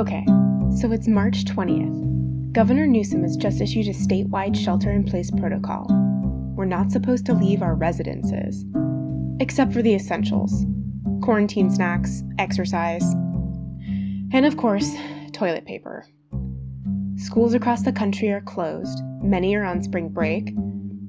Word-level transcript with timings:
Okay, 0.00 0.24
so 0.78 0.92
it's 0.92 1.06
March 1.06 1.44
20th. 1.44 2.52
Governor 2.52 2.86
Newsom 2.86 3.22
has 3.22 3.36
just 3.36 3.60
issued 3.60 3.86
a 3.86 3.90
statewide 3.90 4.56
shelter 4.56 4.90
in 4.90 5.04
place 5.04 5.30
protocol. 5.30 5.86
We're 6.56 6.64
not 6.64 6.90
supposed 6.90 7.26
to 7.26 7.34
leave 7.34 7.60
our 7.60 7.74
residences, 7.74 8.64
except 9.40 9.74
for 9.74 9.82
the 9.82 9.94
essentials 9.94 10.64
quarantine 11.20 11.68
snacks, 11.70 12.22
exercise, 12.38 13.04
and 14.32 14.46
of 14.46 14.56
course, 14.56 14.90
toilet 15.32 15.66
paper. 15.66 16.06
Schools 17.16 17.52
across 17.52 17.82
the 17.82 17.92
country 17.92 18.30
are 18.30 18.40
closed, 18.40 19.02
many 19.22 19.54
are 19.54 19.64
on 19.64 19.82
spring 19.82 20.08
break, 20.08 20.54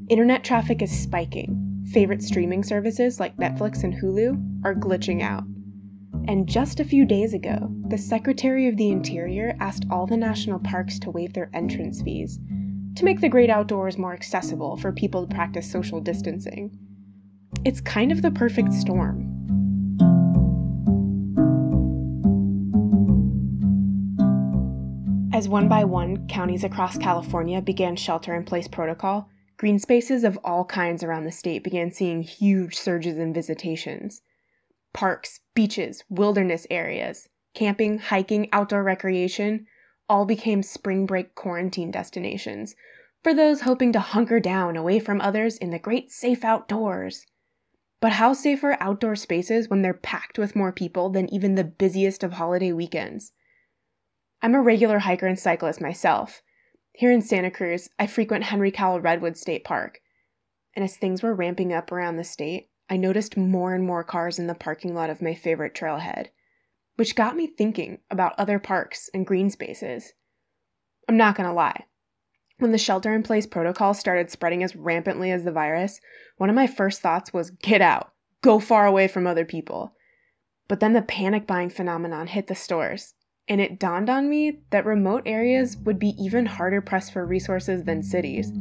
internet 0.09 0.43
traffic 0.43 0.81
is 0.81 0.91
spiking, 0.91 1.81
favorite 1.93 2.21
streaming 2.21 2.61
services 2.61 3.21
like 3.21 3.37
Netflix 3.37 3.85
and 3.85 3.93
Hulu 3.93 4.65
are 4.65 4.75
glitching 4.75 5.21
out. 5.21 5.45
And 6.27 6.47
just 6.47 6.79
a 6.79 6.85
few 6.85 7.05
days 7.05 7.33
ago, 7.33 7.69
the 7.87 7.97
Secretary 7.97 8.67
of 8.67 8.77
the 8.77 8.89
Interior 8.89 9.55
asked 9.59 9.85
all 9.89 10.05
the 10.05 10.17
national 10.17 10.59
parks 10.59 10.99
to 10.99 11.11
waive 11.11 11.33
their 11.33 11.49
entrance 11.53 12.01
fees 12.01 12.39
to 12.95 13.05
make 13.05 13.21
the 13.21 13.29
great 13.29 13.49
outdoors 13.49 13.97
more 13.97 14.13
accessible 14.13 14.77
for 14.77 14.91
people 14.91 15.25
to 15.25 15.33
practice 15.33 15.69
social 15.69 15.99
distancing. 15.99 16.77
It's 17.65 17.81
kind 17.81 18.11
of 18.11 18.21
the 18.21 18.31
perfect 18.31 18.73
storm. 18.73 19.27
As 25.33 25.47
one 25.47 25.67
by 25.67 25.83
one 25.85 26.27
counties 26.27 26.63
across 26.63 26.97
California 26.97 27.61
began 27.61 27.95
shelter 27.95 28.35
in 28.35 28.43
place 28.43 28.67
protocol, 28.67 29.27
green 29.57 29.79
spaces 29.79 30.23
of 30.23 30.37
all 30.43 30.65
kinds 30.65 31.03
around 31.03 31.23
the 31.23 31.31
state 31.31 31.63
began 31.63 31.91
seeing 31.91 32.21
huge 32.21 32.77
surges 32.77 33.17
in 33.17 33.33
visitations. 33.33 34.21
Parks, 34.93 35.39
beaches, 35.53 36.03
wilderness 36.09 36.67
areas, 36.69 37.29
camping, 37.53 37.99
hiking, 37.99 38.49
outdoor 38.51 38.83
recreation 38.83 39.67
all 40.09 40.25
became 40.25 40.63
spring 40.63 41.05
break 41.05 41.35
quarantine 41.35 41.91
destinations 41.91 42.75
for 43.23 43.33
those 43.33 43.61
hoping 43.61 43.93
to 43.93 43.99
hunker 43.99 44.39
down 44.39 44.75
away 44.75 44.99
from 44.99 45.21
others 45.21 45.57
in 45.57 45.69
the 45.69 45.79
great 45.79 46.11
safe 46.11 46.43
outdoors. 46.43 47.25
But 47.99 48.13
how 48.13 48.33
safe 48.33 48.63
are 48.63 48.77
outdoor 48.81 49.15
spaces 49.15 49.69
when 49.69 49.83
they're 49.83 49.93
packed 49.93 50.39
with 50.39 50.55
more 50.55 50.71
people 50.71 51.09
than 51.11 51.31
even 51.31 51.53
the 51.53 51.63
busiest 51.63 52.23
of 52.23 52.33
holiday 52.33 52.71
weekends? 52.71 53.31
I'm 54.41 54.55
a 54.55 54.61
regular 54.61 54.99
hiker 54.99 55.27
and 55.27 55.37
cyclist 55.37 55.79
myself. 55.79 56.41
Here 56.93 57.11
in 57.11 57.21
Santa 57.21 57.51
Cruz, 57.51 57.89
I 57.99 58.07
frequent 58.07 58.45
Henry 58.45 58.71
Cowell 58.71 59.01
Redwood 59.01 59.37
State 59.37 59.63
Park. 59.63 60.01
And 60.75 60.83
as 60.83 60.97
things 60.97 61.21
were 61.21 61.35
ramping 61.35 61.71
up 61.71 61.91
around 61.91 62.17
the 62.17 62.23
state, 62.23 62.70
I 62.91 62.97
noticed 62.97 63.37
more 63.37 63.73
and 63.73 63.85
more 63.85 64.03
cars 64.03 64.37
in 64.37 64.47
the 64.47 64.53
parking 64.53 64.93
lot 64.93 65.09
of 65.09 65.21
my 65.21 65.33
favorite 65.33 65.73
trailhead, 65.73 66.27
which 66.97 67.15
got 67.15 67.37
me 67.37 67.47
thinking 67.47 67.99
about 68.11 68.35
other 68.37 68.59
parks 68.59 69.09
and 69.13 69.25
green 69.25 69.49
spaces. 69.49 70.11
I'm 71.07 71.15
not 71.15 71.37
gonna 71.37 71.53
lie. 71.53 71.85
When 72.57 72.73
the 72.73 72.77
shelter 72.77 73.15
in 73.15 73.23
place 73.23 73.47
protocol 73.47 73.93
started 73.93 74.29
spreading 74.29 74.61
as 74.61 74.75
rampantly 74.75 75.31
as 75.31 75.45
the 75.45 75.53
virus, 75.53 76.01
one 76.35 76.49
of 76.49 76.55
my 76.55 76.67
first 76.67 76.99
thoughts 76.99 77.31
was 77.31 77.51
get 77.51 77.79
out, 77.79 78.11
go 78.41 78.59
far 78.59 78.85
away 78.85 79.07
from 79.07 79.25
other 79.25 79.45
people. 79.45 79.93
But 80.67 80.81
then 80.81 80.91
the 80.91 81.01
panic 81.01 81.47
buying 81.47 81.69
phenomenon 81.69 82.27
hit 82.27 82.47
the 82.47 82.55
stores, 82.55 83.13
and 83.47 83.61
it 83.61 83.79
dawned 83.79 84.09
on 84.09 84.29
me 84.29 84.63
that 84.71 84.85
remote 84.85 85.23
areas 85.25 85.77
would 85.77 85.97
be 85.97 86.13
even 86.21 86.45
harder 86.45 86.81
pressed 86.81 87.13
for 87.13 87.25
resources 87.25 87.85
than 87.85 88.03
cities. 88.03 88.51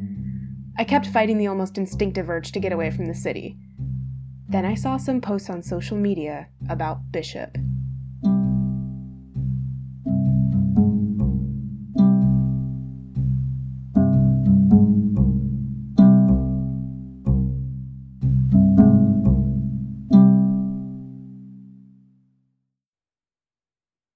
I 0.78 0.84
kept 0.84 1.06
fighting 1.06 1.38
the 1.38 1.48
almost 1.48 1.78
instinctive 1.78 2.30
urge 2.30 2.52
to 2.52 2.60
get 2.60 2.72
away 2.72 2.92
from 2.92 3.06
the 3.06 3.14
city. 3.14 3.58
Then 4.50 4.64
I 4.64 4.74
saw 4.74 4.96
some 4.96 5.20
posts 5.20 5.48
on 5.48 5.62
social 5.62 5.96
media 5.96 6.48
about 6.68 7.12
Bishop. 7.12 7.56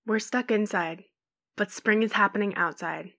We're 0.04 0.18
stuck 0.18 0.50
inside, 0.50 1.04
but 1.54 1.70
spring 1.70 2.02
is 2.02 2.14
happening 2.14 2.56
outside. 2.56 3.12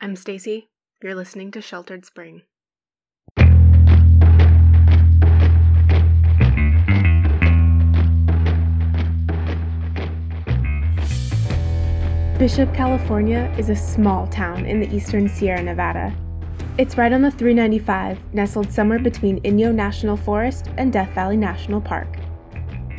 I'm 0.00 0.16
Stacy. 0.16 0.70
You're 1.00 1.14
listening 1.14 1.52
to 1.52 1.60
Sheltered 1.60 2.04
Spring. 2.04 2.42
Bishop, 12.38 12.74
California 12.74 13.50
is 13.56 13.70
a 13.70 13.74
small 13.74 14.26
town 14.26 14.66
in 14.66 14.78
the 14.78 14.94
eastern 14.94 15.26
Sierra 15.26 15.62
Nevada. 15.62 16.14
It's 16.76 16.98
right 16.98 17.10
on 17.10 17.22
the 17.22 17.30
395, 17.30 18.34
nestled 18.34 18.70
somewhere 18.70 18.98
between 18.98 19.40
Inyo 19.40 19.74
National 19.74 20.18
Forest 20.18 20.68
and 20.76 20.92
Death 20.92 21.08
Valley 21.14 21.38
National 21.38 21.80
Park. 21.80 22.18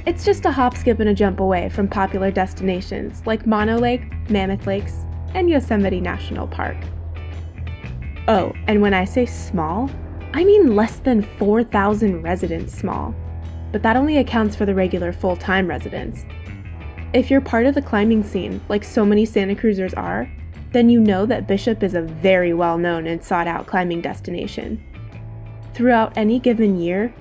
It's 0.07 0.25
just 0.25 0.45
a 0.45 0.51
hop, 0.51 0.75
skip, 0.75 0.99
and 0.99 1.09
a 1.09 1.13
jump 1.13 1.39
away 1.39 1.69
from 1.69 1.87
popular 1.87 2.31
destinations 2.31 3.21
like 3.27 3.45
Mono 3.45 3.77
Lake, 3.77 4.01
Mammoth 4.31 4.65
Lakes, 4.65 5.05
and 5.35 5.47
Yosemite 5.47 6.01
National 6.01 6.47
Park. 6.47 6.77
Oh, 8.27 8.51
and 8.65 8.81
when 8.81 8.95
I 8.95 9.05
say 9.05 9.27
small, 9.27 9.87
I 10.33 10.45
mean 10.45 10.75
less 10.75 10.97
than 10.97 11.21
4,000 11.21 12.23
residents 12.23 12.73
small. 12.73 13.13
But 13.71 13.83
that 13.83 13.97
only 13.97 14.17
accounts 14.17 14.55
for 14.55 14.65
the 14.65 14.73
regular 14.73 15.13
full 15.13 15.35
time 15.37 15.67
residents. 15.67 16.25
If 17.13 17.31
you're 17.31 17.39
part 17.39 17.65
of 17.65 17.73
the 17.73 17.81
climbing 17.81 18.21
scene, 18.21 18.59
like 18.67 18.83
so 18.83 19.05
many 19.05 19.23
Santa 19.23 19.55
Cruzers 19.55 19.95
are, 19.95 20.29
then 20.73 20.89
you 20.89 20.99
know 20.99 21.25
that 21.25 21.47
Bishop 21.47 21.81
is 21.81 21.93
a 21.93 22.01
very 22.01 22.53
well 22.53 22.77
known 22.77 23.07
and 23.07 23.23
sought 23.23 23.47
out 23.47 23.65
climbing 23.65 24.01
destination. 24.01 24.83
Throughout 25.73 26.17
any 26.17 26.37
given 26.37 26.77
year, 26.77 27.13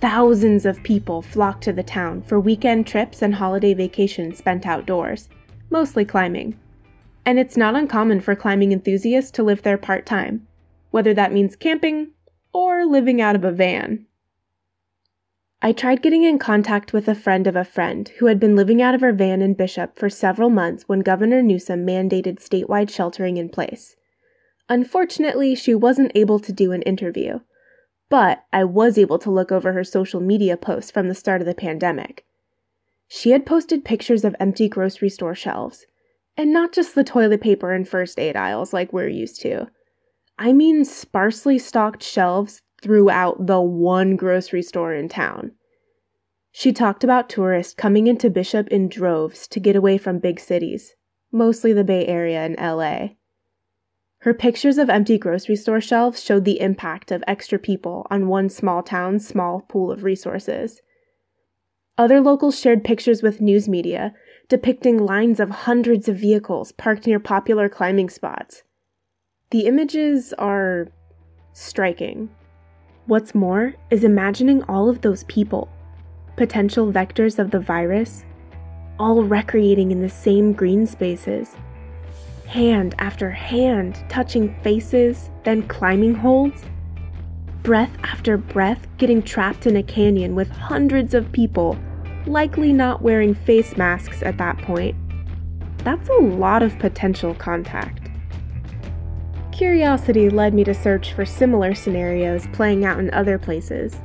thousands 0.00 0.66
of 0.66 0.82
people 0.82 1.22
flock 1.22 1.60
to 1.60 1.72
the 1.72 1.82
town 1.82 2.22
for 2.22 2.40
weekend 2.40 2.88
trips 2.88 3.22
and 3.22 3.32
holiday 3.32 3.72
vacations 3.72 4.38
spent 4.38 4.66
outdoors, 4.66 5.28
mostly 5.70 6.04
climbing. 6.04 6.58
And 7.24 7.38
it's 7.38 7.56
not 7.56 7.76
uncommon 7.76 8.22
for 8.22 8.34
climbing 8.34 8.72
enthusiasts 8.72 9.30
to 9.32 9.44
live 9.44 9.62
there 9.62 9.78
part 9.78 10.06
time, 10.06 10.44
whether 10.90 11.14
that 11.14 11.32
means 11.32 11.54
camping 11.54 12.10
or 12.52 12.84
living 12.84 13.20
out 13.20 13.36
of 13.36 13.44
a 13.44 13.52
van. 13.52 14.06
I 15.62 15.72
tried 15.72 16.00
getting 16.00 16.24
in 16.24 16.38
contact 16.38 16.94
with 16.94 17.06
a 17.06 17.14
friend 17.14 17.46
of 17.46 17.54
a 17.54 17.64
friend 17.64 18.08
who 18.18 18.26
had 18.26 18.40
been 18.40 18.56
living 18.56 18.80
out 18.80 18.94
of 18.94 19.02
her 19.02 19.12
van 19.12 19.42
in 19.42 19.52
Bishop 19.52 19.98
for 19.98 20.08
several 20.08 20.48
months 20.48 20.84
when 20.86 21.00
Governor 21.00 21.42
Newsom 21.42 21.86
mandated 21.86 22.36
statewide 22.38 22.88
sheltering 22.88 23.36
in 23.36 23.50
place. 23.50 23.96
Unfortunately, 24.70 25.54
she 25.54 25.74
wasn't 25.74 26.12
able 26.14 26.38
to 26.38 26.52
do 26.52 26.72
an 26.72 26.80
interview, 26.82 27.40
but 28.08 28.44
I 28.52 28.64
was 28.64 28.96
able 28.96 29.18
to 29.18 29.30
look 29.30 29.52
over 29.52 29.74
her 29.74 29.84
social 29.84 30.20
media 30.20 30.56
posts 30.56 30.90
from 30.90 31.08
the 31.08 31.14
start 31.14 31.42
of 31.42 31.46
the 31.46 31.54
pandemic. 31.54 32.24
She 33.08 33.32
had 33.32 33.44
posted 33.44 33.84
pictures 33.84 34.24
of 34.24 34.36
empty 34.40 34.66
grocery 34.66 35.10
store 35.10 35.34
shelves, 35.34 35.84
and 36.38 36.54
not 36.54 36.72
just 36.72 36.94
the 36.94 37.04
toilet 37.04 37.42
paper 37.42 37.72
and 37.72 37.86
first 37.86 38.18
aid 38.18 38.34
aisles 38.34 38.72
like 38.72 38.94
we're 38.94 39.08
used 39.08 39.42
to. 39.42 39.66
I 40.38 40.54
mean 40.54 40.86
sparsely 40.86 41.58
stocked 41.58 42.02
shelves 42.02 42.62
throughout 42.82 43.46
the 43.46 43.60
one 43.60 44.16
grocery 44.16 44.62
store 44.62 44.94
in 44.94 45.08
town. 45.08 45.52
She 46.52 46.72
talked 46.72 47.04
about 47.04 47.28
tourists 47.28 47.74
coming 47.74 48.06
into 48.06 48.28
Bishop 48.30 48.68
in 48.68 48.88
droves 48.88 49.46
to 49.48 49.60
get 49.60 49.76
away 49.76 49.98
from 49.98 50.18
big 50.18 50.40
cities, 50.40 50.94
mostly 51.30 51.72
the 51.72 51.84
Bay 51.84 52.06
Area 52.06 52.40
and 52.40 52.56
LA. 52.58 53.14
Her 54.22 54.34
pictures 54.34 54.76
of 54.76 54.90
empty 54.90 55.16
grocery 55.16 55.56
store 55.56 55.80
shelves 55.80 56.22
showed 56.22 56.44
the 56.44 56.60
impact 56.60 57.10
of 57.10 57.24
extra 57.26 57.58
people 57.58 58.06
on 58.10 58.28
one 58.28 58.48
small 58.48 58.82
town's 58.82 59.26
small 59.26 59.62
pool 59.62 59.90
of 59.90 60.02
resources. 60.02 60.82
Other 61.96 62.20
locals 62.20 62.58
shared 62.58 62.84
pictures 62.84 63.22
with 63.22 63.40
news 63.40 63.68
media 63.68 64.14
depicting 64.48 64.98
lines 64.98 65.38
of 65.38 65.48
hundreds 65.48 66.08
of 66.08 66.16
vehicles 66.16 66.72
parked 66.72 67.06
near 67.06 67.20
popular 67.20 67.68
climbing 67.68 68.10
spots. 68.10 68.64
The 69.50 69.66
images 69.66 70.32
are 70.34 70.88
striking. 71.52 72.28
What's 73.10 73.34
more 73.34 73.74
is 73.90 74.04
imagining 74.04 74.62
all 74.68 74.88
of 74.88 75.00
those 75.00 75.24
people, 75.24 75.68
potential 76.36 76.92
vectors 76.92 77.40
of 77.40 77.50
the 77.50 77.58
virus, 77.58 78.24
all 79.00 79.24
recreating 79.24 79.90
in 79.90 80.00
the 80.00 80.08
same 80.08 80.52
green 80.52 80.86
spaces, 80.86 81.56
hand 82.46 82.94
after 83.00 83.28
hand 83.28 83.98
touching 84.08 84.54
faces, 84.62 85.28
then 85.42 85.66
climbing 85.66 86.14
holds, 86.14 86.62
breath 87.64 87.90
after 88.04 88.36
breath 88.36 88.86
getting 88.96 89.22
trapped 89.22 89.66
in 89.66 89.74
a 89.74 89.82
canyon 89.82 90.36
with 90.36 90.48
hundreds 90.48 91.12
of 91.12 91.32
people, 91.32 91.76
likely 92.26 92.72
not 92.72 93.02
wearing 93.02 93.34
face 93.34 93.76
masks 93.76 94.22
at 94.22 94.38
that 94.38 94.56
point. 94.58 94.94
That's 95.78 96.08
a 96.10 96.22
lot 96.22 96.62
of 96.62 96.78
potential 96.78 97.34
contact. 97.34 97.99
Curiosity 99.60 100.30
led 100.30 100.54
me 100.54 100.64
to 100.64 100.72
search 100.72 101.12
for 101.12 101.26
similar 101.26 101.74
scenarios 101.74 102.46
playing 102.50 102.86
out 102.86 102.98
in 102.98 103.12
other 103.12 103.38
places. 103.38 104.00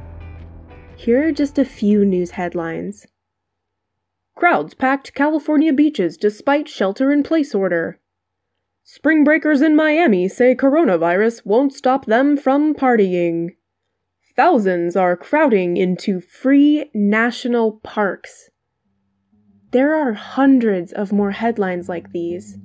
Here 0.97 1.29
are 1.29 1.31
just 1.31 1.57
a 1.57 1.63
few 1.63 2.03
news 2.03 2.31
headlines. 2.31 3.07
Crowds 4.35 4.73
packed 4.73 5.13
California 5.13 5.71
beaches 5.71 6.17
despite 6.17 6.67
shelter 6.67 7.09
in 7.09 7.23
place 7.23 7.55
order. 7.55 8.01
Spring 8.83 9.23
breakers 9.23 9.61
in 9.61 9.77
Miami 9.77 10.27
say 10.27 10.55
coronavirus 10.55 11.45
won't 11.45 11.71
stop 11.71 12.03
them 12.05 12.35
from 12.35 12.75
partying. 12.75 13.51
Thousands 14.35 14.97
are 14.97 15.15
crowding 15.15 15.77
into 15.77 16.19
free 16.19 16.91
national 16.93 17.79
parks. 17.81 18.49
There 19.71 19.95
are 19.95 20.11
hundreds 20.11 20.91
of 20.91 21.13
more 21.13 21.31
headlines 21.31 21.87
like 21.87 22.11
these. 22.11 22.57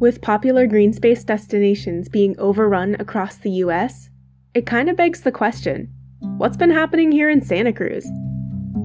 With 0.00 0.22
popular 0.22 0.66
green 0.66 0.94
space 0.94 1.22
destinations 1.24 2.08
being 2.08 2.34
overrun 2.38 2.96
across 2.98 3.36
the 3.36 3.50
US, 3.64 4.08
it 4.54 4.64
kind 4.64 4.88
of 4.88 4.96
begs 4.96 5.20
the 5.20 5.30
question 5.30 5.92
what's 6.38 6.56
been 6.56 6.70
happening 6.70 7.12
here 7.12 7.28
in 7.28 7.42
Santa 7.42 7.70
Cruz? 7.70 8.06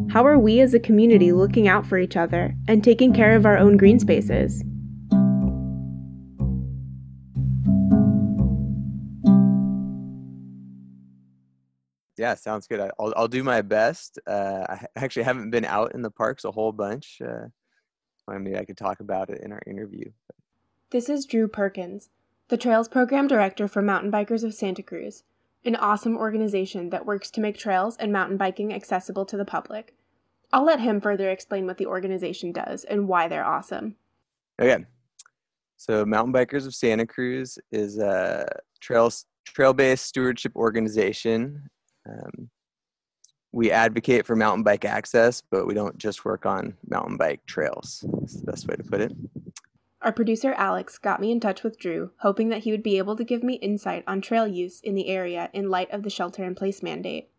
How 0.09 0.27
are 0.27 0.37
we 0.37 0.59
as 0.59 0.73
a 0.73 0.79
community 0.79 1.31
looking 1.31 1.69
out 1.69 1.85
for 1.85 1.97
each 1.97 2.17
other 2.17 2.53
and 2.67 2.83
taking 2.83 3.13
care 3.13 3.33
of 3.33 3.45
our 3.45 3.57
own 3.57 3.77
green 3.77 3.97
spaces? 3.97 4.61
Yeah, 12.17 12.35
sounds 12.35 12.67
good. 12.67 12.81
I'll 12.99 13.13
I'll 13.15 13.29
do 13.29 13.41
my 13.41 13.61
best. 13.61 14.19
Uh, 14.27 14.65
I 14.67 14.85
actually 14.97 15.23
haven't 15.23 15.49
been 15.49 15.63
out 15.63 15.95
in 15.95 16.01
the 16.01 16.11
parks 16.11 16.43
a 16.43 16.51
whole 16.51 16.73
bunch. 16.73 17.21
Uh, 17.25 17.47
maybe 18.27 18.57
I 18.57 18.65
could 18.65 18.77
talk 18.77 18.99
about 18.99 19.29
it 19.29 19.39
in 19.45 19.53
our 19.53 19.61
interview. 19.65 20.11
This 20.91 21.09
is 21.09 21.25
Drew 21.25 21.47
Perkins, 21.47 22.09
the 22.49 22.57
Trails 22.57 22.87
Program 22.87 23.25
Director 23.25 23.67
for 23.67 23.81
Mountain 23.81 24.11
Bikers 24.11 24.43
of 24.43 24.53
Santa 24.53 24.83
Cruz, 24.83 25.23
an 25.65 25.75
awesome 25.75 26.15
organization 26.15 26.91
that 26.91 27.07
works 27.07 27.31
to 27.31 27.41
make 27.41 27.57
trails 27.57 27.97
and 27.97 28.13
mountain 28.13 28.37
biking 28.37 28.71
accessible 28.71 29.25
to 29.25 29.35
the 29.35 29.45
public. 29.45 29.95
I'll 30.53 30.63
let 30.63 30.79
him 30.79 31.01
further 31.01 31.31
explain 31.31 31.65
what 31.65 31.79
the 31.79 31.87
organization 31.87 32.51
does 32.51 32.83
and 32.83 33.07
why 33.07 33.27
they're 33.27 33.43
awesome. 33.43 33.95
Okay. 34.61 34.85
So, 35.75 36.05
Mountain 36.05 36.33
Bikers 36.33 36.67
of 36.67 36.75
Santa 36.75 37.07
Cruz 37.07 37.57
is 37.71 37.97
a 37.97 38.47
trail 38.79 39.11
trail 39.43 39.73
based 39.73 40.05
stewardship 40.05 40.55
organization. 40.55 41.67
Um, 42.07 42.49
we 43.51 43.71
advocate 43.71 44.27
for 44.27 44.35
mountain 44.35 44.63
bike 44.63 44.85
access, 44.85 45.41
but 45.41 45.65
we 45.65 45.73
don't 45.73 45.97
just 45.97 46.25
work 46.25 46.45
on 46.45 46.77
mountain 46.87 47.17
bike 47.17 47.41
trails. 47.47 48.05
That's 48.19 48.35
the 48.35 48.51
best 48.51 48.67
way 48.67 48.75
to 48.75 48.83
put 48.83 49.01
it. 49.01 49.13
Our 50.05 50.11
producer 50.11 50.53
Alex 50.53 50.99
got 50.99 51.19
me 51.19 51.31
in 51.31 51.39
touch 51.39 51.63
with 51.63 51.79
Drew, 51.79 52.11
hoping 52.17 52.49
that 52.49 52.61
he 52.61 52.69
would 52.69 52.83
be 52.83 52.99
able 52.99 53.15
to 53.15 53.23
give 53.23 53.41
me 53.41 53.55
insight 53.55 54.03
on 54.05 54.21
trail 54.21 54.47
use 54.47 54.79
in 54.81 54.93
the 54.93 55.07
area 55.07 55.49
in 55.51 55.71
light 55.71 55.89
of 55.89 56.03
the 56.03 56.11
shelter 56.11 56.43
in 56.43 56.53
place 56.53 56.83
mandate. 56.83 57.29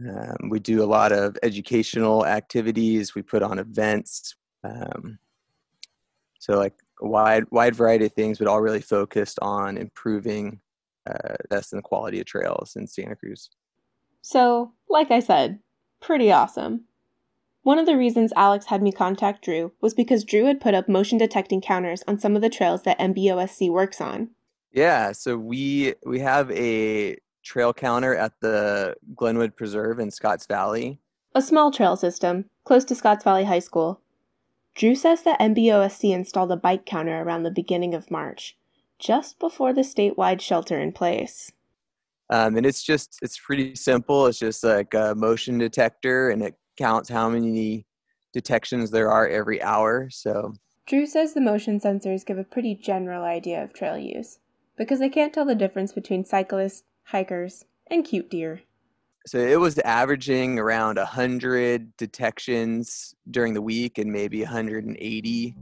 Um, 0.00 0.48
we 0.48 0.60
do 0.60 0.82
a 0.82 0.88
lot 0.88 1.12
of 1.12 1.36
educational 1.42 2.24
activities. 2.24 3.14
We 3.14 3.20
put 3.20 3.42
on 3.42 3.58
events. 3.58 4.34
Um, 4.64 5.18
so 6.38 6.54
like 6.54 6.72
a 7.02 7.06
wide 7.06 7.44
wide 7.50 7.76
variety 7.76 8.06
of 8.06 8.14
things, 8.14 8.38
but 8.38 8.48
all 8.48 8.62
really 8.62 8.80
focused 8.80 9.38
on 9.42 9.76
improving 9.76 10.58
uh, 11.06 11.36
that's 11.50 11.68
the 11.68 11.82
quality 11.82 12.18
of 12.18 12.24
trails 12.24 12.76
in 12.76 12.86
Santa 12.86 13.14
Cruz. 13.14 13.50
So, 14.22 14.72
like 14.88 15.10
I 15.10 15.20
said, 15.20 15.58
pretty 16.00 16.32
awesome. 16.32 16.84
One 17.62 17.78
of 17.78 17.86
the 17.86 17.96
reasons 17.96 18.32
Alex 18.36 18.66
had 18.66 18.82
me 18.82 18.90
contact 18.90 19.44
Drew 19.44 19.72
was 19.80 19.92
because 19.92 20.24
Drew 20.24 20.46
had 20.46 20.60
put 20.60 20.74
up 20.74 20.88
motion 20.88 21.18
detecting 21.18 21.60
counters 21.60 22.02
on 22.08 22.18
some 22.18 22.34
of 22.34 22.42
the 22.42 22.48
trails 22.48 22.82
that 22.82 22.98
MBOSC 22.98 23.70
works 23.70 24.00
on. 24.00 24.30
Yeah, 24.72 25.12
so 25.12 25.36
we 25.36 25.94
we 26.06 26.20
have 26.20 26.50
a 26.52 27.16
trail 27.42 27.72
counter 27.72 28.14
at 28.14 28.32
the 28.40 28.96
Glenwood 29.14 29.56
Preserve 29.56 29.98
in 29.98 30.10
Scotts 30.10 30.46
Valley. 30.46 31.00
A 31.34 31.42
small 31.42 31.70
trail 31.70 31.96
system 31.96 32.46
close 32.64 32.84
to 32.86 32.94
Scotts 32.94 33.24
Valley 33.24 33.44
High 33.44 33.58
School. 33.58 34.00
Drew 34.74 34.94
says 34.94 35.22
that 35.22 35.40
MBOSC 35.40 36.12
installed 36.12 36.52
a 36.52 36.56
bike 36.56 36.86
counter 36.86 37.20
around 37.20 37.42
the 37.42 37.50
beginning 37.50 37.94
of 37.94 38.10
March, 38.10 38.56
just 38.98 39.38
before 39.38 39.72
the 39.72 39.82
statewide 39.82 40.40
shelter 40.40 40.80
in 40.80 40.92
place. 40.92 41.52
Um, 42.30 42.56
and 42.56 42.64
it's 42.64 42.82
just 42.82 43.18
it's 43.22 43.38
pretty 43.38 43.74
simple. 43.74 44.26
It's 44.26 44.38
just 44.38 44.62
like 44.62 44.94
a 44.94 45.14
motion 45.16 45.58
detector, 45.58 46.30
and 46.30 46.42
it 46.42 46.54
counts 46.80 47.10
how 47.10 47.28
many 47.28 47.84
detections 48.32 48.90
there 48.90 49.10
are 49.10 49.28
every 49.28 49.62
hour. 49.62 50.08
So 50.10 50.54
Drew 50.86 51.06
says 51.06 51.34
the 51.34 51.40
motion 51.40 51.78
sensors 51.78 52.24
give 52.24 52.38
a 52.38 52.44
pretty 52.44 52.74
general 52.74 53.22
idea 53.22 53.62
of 53.62 53.72
trail 53.72 53.98
use 53.98 54.38
because 54.76 54.98
they 54.98 55.10
can't 55.10 55.32
tell 55.32 55.44
the 55.44 55.54
difference 55.54 55.92
between 55.92 56.24
cyclists, 56.24 56.84
hikers, 57.04 57.66
and 57.90 58.04
cute 58.04 58.30
deer. 58.30 58.62
So 59.26 59.38
it 59.38 59.60
was 59.60 59.78
averaging 59.80 60.58
around 60.58 60.96
100 60.96 61.96
detections 61.98 63.14
during 63.30 63.52
the 63.52 63.60
week 63.60 63.98
and 63.98 64.10
maybe 64.10 64.40
180 64.40 65.56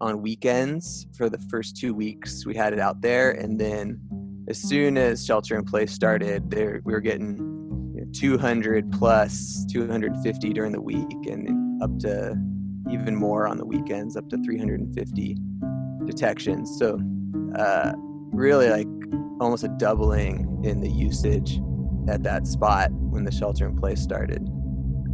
on 0.00 0.22
weekends 0.22 1.06
for 1.14 1.28
the 1.28 1.38
first 1.50 1.76
two 1.76 1.94
weeks 1.94 2.46
we 2.46 2.56
had 2.56 2.72
it 2.72 2.80
out 2.80 3.02
there. 3.02 3.32
And 3.32 3.60
then 3.60 4.00
as 4.48 4.58
soon 4.58 4.96
as 4.96 5.24
shelter 5.24 5.54
in 5.54 5.64
place 5.64 5.92
started, 5.92 6.50
there 6.50 6.80
we 6.84 6.94
were 6.94 7.00
getting 7.00 7.51
200 8.12 8.90
plus 8.92 9.64
250 9.70 10.52
during 10.52 10.72
the 10.72 10.80
week 10.80 11.26
and 11.26 11.82
up 11.82 11.98
to 12.00 12.36
even 12.90 13.16
more 13.16 13.46
on 13.46 13.56
the 13.56 13.64
weekends 13.64 14.16
up 14.16 14.28
to 14.28 14.36
350 14.38 15.36
detections. 16.06 16.78
So 16.78 17.00
uh, 17.56 17.92
really 18.32 18.68
like 18.68 18.86
almost 19.40 19.64
a 19.64 19.68
doubling 19.68 20.60
in 20.64 20.80
the 20.80 20.90
usage 20.90 21.60
at 22.08 22.22
that 22.22 22.46
spot 22.46 22.90
when 22.92 23.24
the 23.24 23.32
shelter 23.32 23.66
in 23.66 23.76
place 23.76 24.00
started. 24.00 24.48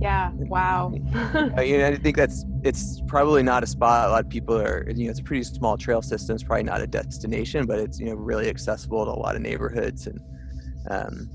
Yeah 0.00 0.30
wow. 0.34 0.92
You 1.62 1.78
know, 1.78 1.86
i 1.86 1.96
think 1.96 2.16
that's 2.16 2.44
it's 2.62 3.02
probably 3.06 3.42
not 3.42 3.62
a 3.62 3.66
spot 3.66 4.08
a 4.08 4.12
lot 4.12 4.24
of 4.24 4.30
people 4.30 4.56
are 4.56 4.88
you 4.94 5.04
know 5.04 5.10
it's 5.10 5.20
a 5.20 5.24
pretty 5.24 5.42
small 5.42 5.76
trail 5.76 6.02
system 6.02 6.34
it's 6.34 6.44
probably 6.44 6.64
not 6.64 6.80
a 6.80 6.86
destination 6.86 7.66
but 7.66 7.78
it's 7.78 7.98
you 7.98 8.06
know 8.06 8.14
really 8.14 8.48
accessible 8.48 9.04
to 9.04 9.10
a 9.10 9.20
lot 9.20 9.36
of 9.36 9.42
neighborhoods 9.42 10.06
and 10.06 10.20
um, 10.90 11.28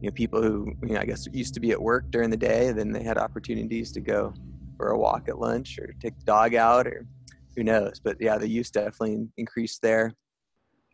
you 0.00 0.08
know 0.08 0.12
people 0.12 0.42
who 0.42 0.72
you 0.82 0.94
know 0.94 1.00
I 1.00 1.04
guess 1.04 1.26
used 1.32 1.54
to 1.54 1.60
be 1.60 1.70
at 1.70 1.80
work 1.80 2.10
during 2.10 2.30
the 2.30 2.36
day, 2.36 2.72
then 2.72 2.92
they 2.92 3.02
had 3.02 3.18
opportunities 3.18 3.92
to 3.92 4.00
go 4.00 4.34
for 4.76 4.88
a 4.88 4.98
walk 4.98 5.28
at 5.28 5.38
lunch 5.38 5.78
or 5.78 5.94
take 6.00 6.18
the 6.18 6.24
dog 6.24 6.54
out 6.54 6.86
or 6.86 7.06
who 7.54 7.62
knows. 7.62 8.00
But 8.00 8.16
yeah, 8.20 8.38
the 8.38 8.48
use 8.48 8.70
definitely 8.70 9.28
increased 9.36 9.82
there. 9.82 10.14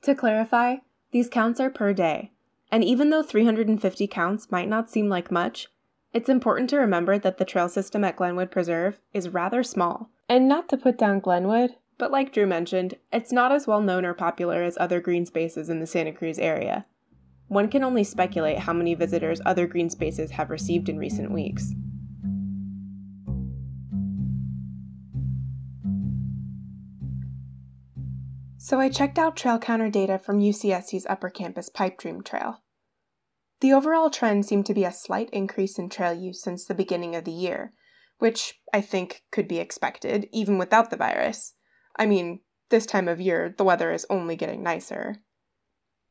To 0.03 0.15
clarify, 0.15 0.77
these 1.13 1.29
counts 1.29 1.61
are 1.61 1.71
per 1.71 1.93
day. 1.93 2.33
And 2.71 2.83
even 2.83 3.11
though 3.11 3.23
350 3.23 4.07
counts 4.09 4.51
might 4.51 4.69
not 4.69 4.91
seem 4.91 5.09
like 5.09 5.31
much, 5.31 5.69
it's 6.13 6.29
important 6.29 6.71
to 6.71 6.79
remember 6.79 7.19
that 7.19 7.39
the 7.39 7.45
trail 7.45 7.69
system 7.69 8.03
at 8.05 8.17
Glenwood 8.17 8.51
Preserve 8.51 8.99
is 9.13 9.29
rather 9.29 9.63
small. 9.63 10.11
And 10.29 10.49
not 10.49 10.69
to 10.71 10.77
put 10.77 10.99
down 10.99 11.21
Glenwood, 11.21 11.77
but 11.99 12.11
like 12.11 12.33
Drew 12.33 12.47
mentioned, 12.47 12.97
it's 13.13 13.33
not 13.33 13.53
as 13.53 13.67
well 13.67 13.81
known 13.81 14.05
or 14.05 14.15
popular 14.15 14.63
as 14.63 14.77
other 14.79 15.01
green 15.01 15.27
spaces 15.27 15.69
in 15.69 15.79
the 15.79 15.87
Santa 15.87 16.13
Cruz 16.13 16.39
area. 16.39 16.87
One 17.49 17.69
can 17.69 17.85
only 17.85 18.05
speculate 18.05 18.59
how 18.59 18.73
many 18.73 18.95
visitors 18.95 19.41
other 19.47 19.67
green 19.67 19.89
spaces 19.89 20.33
have 20.33 20.51
received 20.51 20.89
in 20.89 20.99
recent 20.99 21.31
weeks. 21.31 21.73
So 28.59 28.81
I 28.81 28.89
checked 28.89 29.17
out 29.17 29.37
trail 29.37 29.61
counter 29.61 29.89
data 29.89 30.19
from 30.19 30.41
UCSC's 30.41 31.07
Upper 31.09 31.31
Campus 31.31 31.69
Pipe 31.69 31.99
Dream 31.99 32.21
Trail. 32.21 32.63
The 33.61 33.73
overall 33.73 34.11
trend 34.11 34.45
seemed 34.45 34.67
to 34.67 34.75
be 34.75 34.85
a 34.85 34.91
slight 34.91 35.31
increase 35.31 35.79
in 35.79 35.89
trail 35.89 36.13
use 36.13 36.43
since 36.43 36.65
the 36.65 36.75
beginning 36.75 37.15
of 37.15 37.25
the 37.25 37.31
year, 37.31 37.73
which 38.19 38.61
I 38.75 38.81
think 38.81 39.23
could 39.31 39.47
be 39.47 39.61
expected 39.61 40.29
even 40.33 40.59
without 40.59 40.91
the 40.91 40.97
virus. 40.97 41.55
I 41.97 42.07
mean, 42.07 42.41
this 42.71 42.87
time 42.87 43.07
of 43.07 43.21
year, 43.21 43.55
the 43.57 43.63
weather 43.63 43.93
is 43.93 44.05
only 44.11 44.35
getting 44.35 44.65
nicer. 44.65 45.23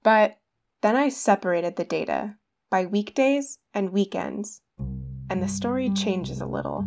But 0.02 0.38
then 0.82 0.96
I 0.96 1.10
separated 1.10 1.76
the 1.76 1.84
data 1.84 2.36
by 2.70 2.86
weekdays 2.86 3.60
and 3.74 3.92
weekends, 3.92 4.62
and 5.30 5.42
the 5.42 5.48
story 5.48 5.90
changes 5.92 6.42
a 6.42 6.46
little. 6.46 6.86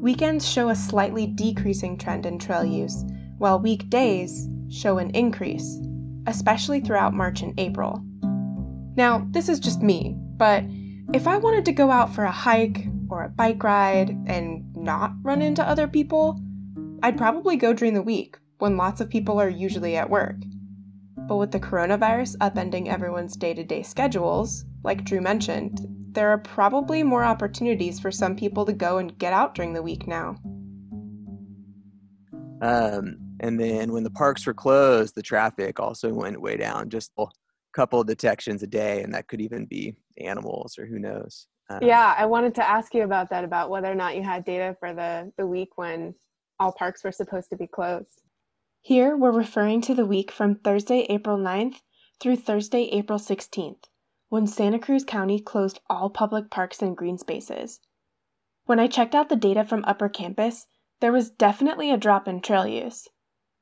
Weekends 0.00 0.48
show 0.48 0.68
a 0.68 0.76
slightly 0.76 1.26
decreasing 1.26 1.98
trend 1.98 2.24
in 2.24 2.38
trail 2.38 2.64
use, 2.64 3.04
while 3.38 3.58
weekdays 3.58 4.48
show 4.70 4.98
an 4.98 5.10
increase, 5.10 5.80
especially 6.26 6.80
throughout 6.80 7.14
March 7.14 7.42
and 7.42 7.58
April. 7.58 8.02
Now, 8.96 9.26
this 9.30 9.48
is 9.48 9.60
just 9.60 9.82
me, 9.82 10.16
but 10.36 10.64
if 11.14 11.26
I 11.26 11.38
wanted 11.38 11.64
to 11.64 11.72
go 11.72 11.90
out 11.90 12.14
for 12.14 12.24
a 12.24 12.30
hike 12.30 12.86
or 13.08 13.24
a 13.24 13.28
bike 13.28 13.62
ride 13.62 14.10
and 14.26 14.64
not 14.76 15.12
run 15.22 15.40
into 15.40 15.66
other 15.66 15.88
people, 15.88 16.40
I'd 17.02 17.16
probably 17.16 17.56
go 17.56 17.72
during 17.72 17.94
the 17.94 18.02
week 18.02 18.36
when 18.58 18.76
lots 18.76 19.00
of 19.00 19.08
people 19.08 19.40
are 19.40 19.48
usually 19.48 19.96
at 19.96 20.10
work. 20.10 20.36
But 21.28 21.36
with 21.36 21.50
the 21.50 21.60
coronavirus 21.60 22.38
upending 22.38 22.88
everyone's 22.88 23.36
day 23.36 23.52
to 23.52 23.62
day 23.62 23.82
schedules, 23.82 24.64
like 24.82 25.04
Drew 25.04 25.20
mentioned, 25.20 25.86
there 26.12 26.30
are 26.30 26.38
probably 26.38 27.02
more 27.02 27.22
opportunities 27.22 28.00
for 28.00 28.10
some 28.10 28.34
people 28.34 28.64
to 28.64 28.72
go 28.72 28.96
and 28.96 29.16
get 29.18 29.34
out 29.34 29.54
during 29.54 29.74
the 29.74 29.82
week 29.82 30.06
now. 30.06 30.36
Um, 32.62 33.18
and 33.40 33.60
then 33.60 33.92
when 33.92 34.04
the 34.04 34.10
parks 34.10 34.46
were 34.46 34.54
closed, 34.54 35.14
the 35.14 35.22
traffic 35.22 35.78
also 35.78 36.14
went 36.14 36.40
way 36.40 36.56
down, 36.56 36.88
just 36.88 37.12
a 37.18 37.26
couple 37.74 38.00
of 38.00 38.06
detections 38.06 38.62
a 38.62 38.66
day, 38.66 39.02
and 39.02 39.12
that 39.12 39.28
could 39.28 39.42
even 39.42 39.66
be 39.66 39.94
animals 40.16 40.78
or 40.78 40.86
who 40.86 40.98
knows. 40.98 41.46
Uh, 41.68 41.78
yeah, 41.82 42.14
I 42.16 42.24
wanted 42.24 42.54
to 42.54 42.66
ask 42.66 42.94
you 42.94 43.02
about 43.02 43.28
that, 43.28 43.44
about 43.44 43.68
whether 43.68 43.92
or 43.92 43.94
not 43.94 44.16
you 44.16 44.22
had 44.22 44.46
data 44.46 44.74
for 44.80 44.94
the, 44.94 45.30
the 45.36 45.46
week 45.46 45.76
when 45.76 46.14
all 46.58 46.72
parks 46.72 47.04
were 47.04 47.12
supposed 47.12 47.50
to 47.50 47.56
be 47.56 47.66
closed. 47.66 48.22
Here, 48.80 49.16
we're 49.16 49.32
referring 49.32 49.80
to 49.82 49.94
the 49.94 50.06
week 50.06 50.30
from 50.30 50.54
Thursday, 50.54 51.00
April 51.10 51.36
9th 51.36 51.82
through 52.20 52.36
Thursday, 52.36 52.84
April 52.84 53.18
16th, 53.18 53.84
when 54.28 54.46
Santa 54.46 54.78
Cruz 54.78 55.04
County 55.04 55.40
closed 55.40 55.80
all 55.90 56.08
public 56.08 56.50
parks 56.50 56.80
and 56.80 56.96
green 56.96 57.18
spaces. 57.18 57.80
When 58.64 58.80
I 58.80 58.86
checked 58.86 59.14
out 59.14 59.28
the 59.28 59.36
data 59.36 59.64
from 59.64 59.84
Upper 59.84 60.08
Campus, 60.08 60.66
there 61.00 61.12
was 61.12 61.30
definitely 61.30 61.90
a 61.90 61.96
drop 61.96 62.26
in 62.26 62.40
trail 62.40 62.66
use. 62.66 63.08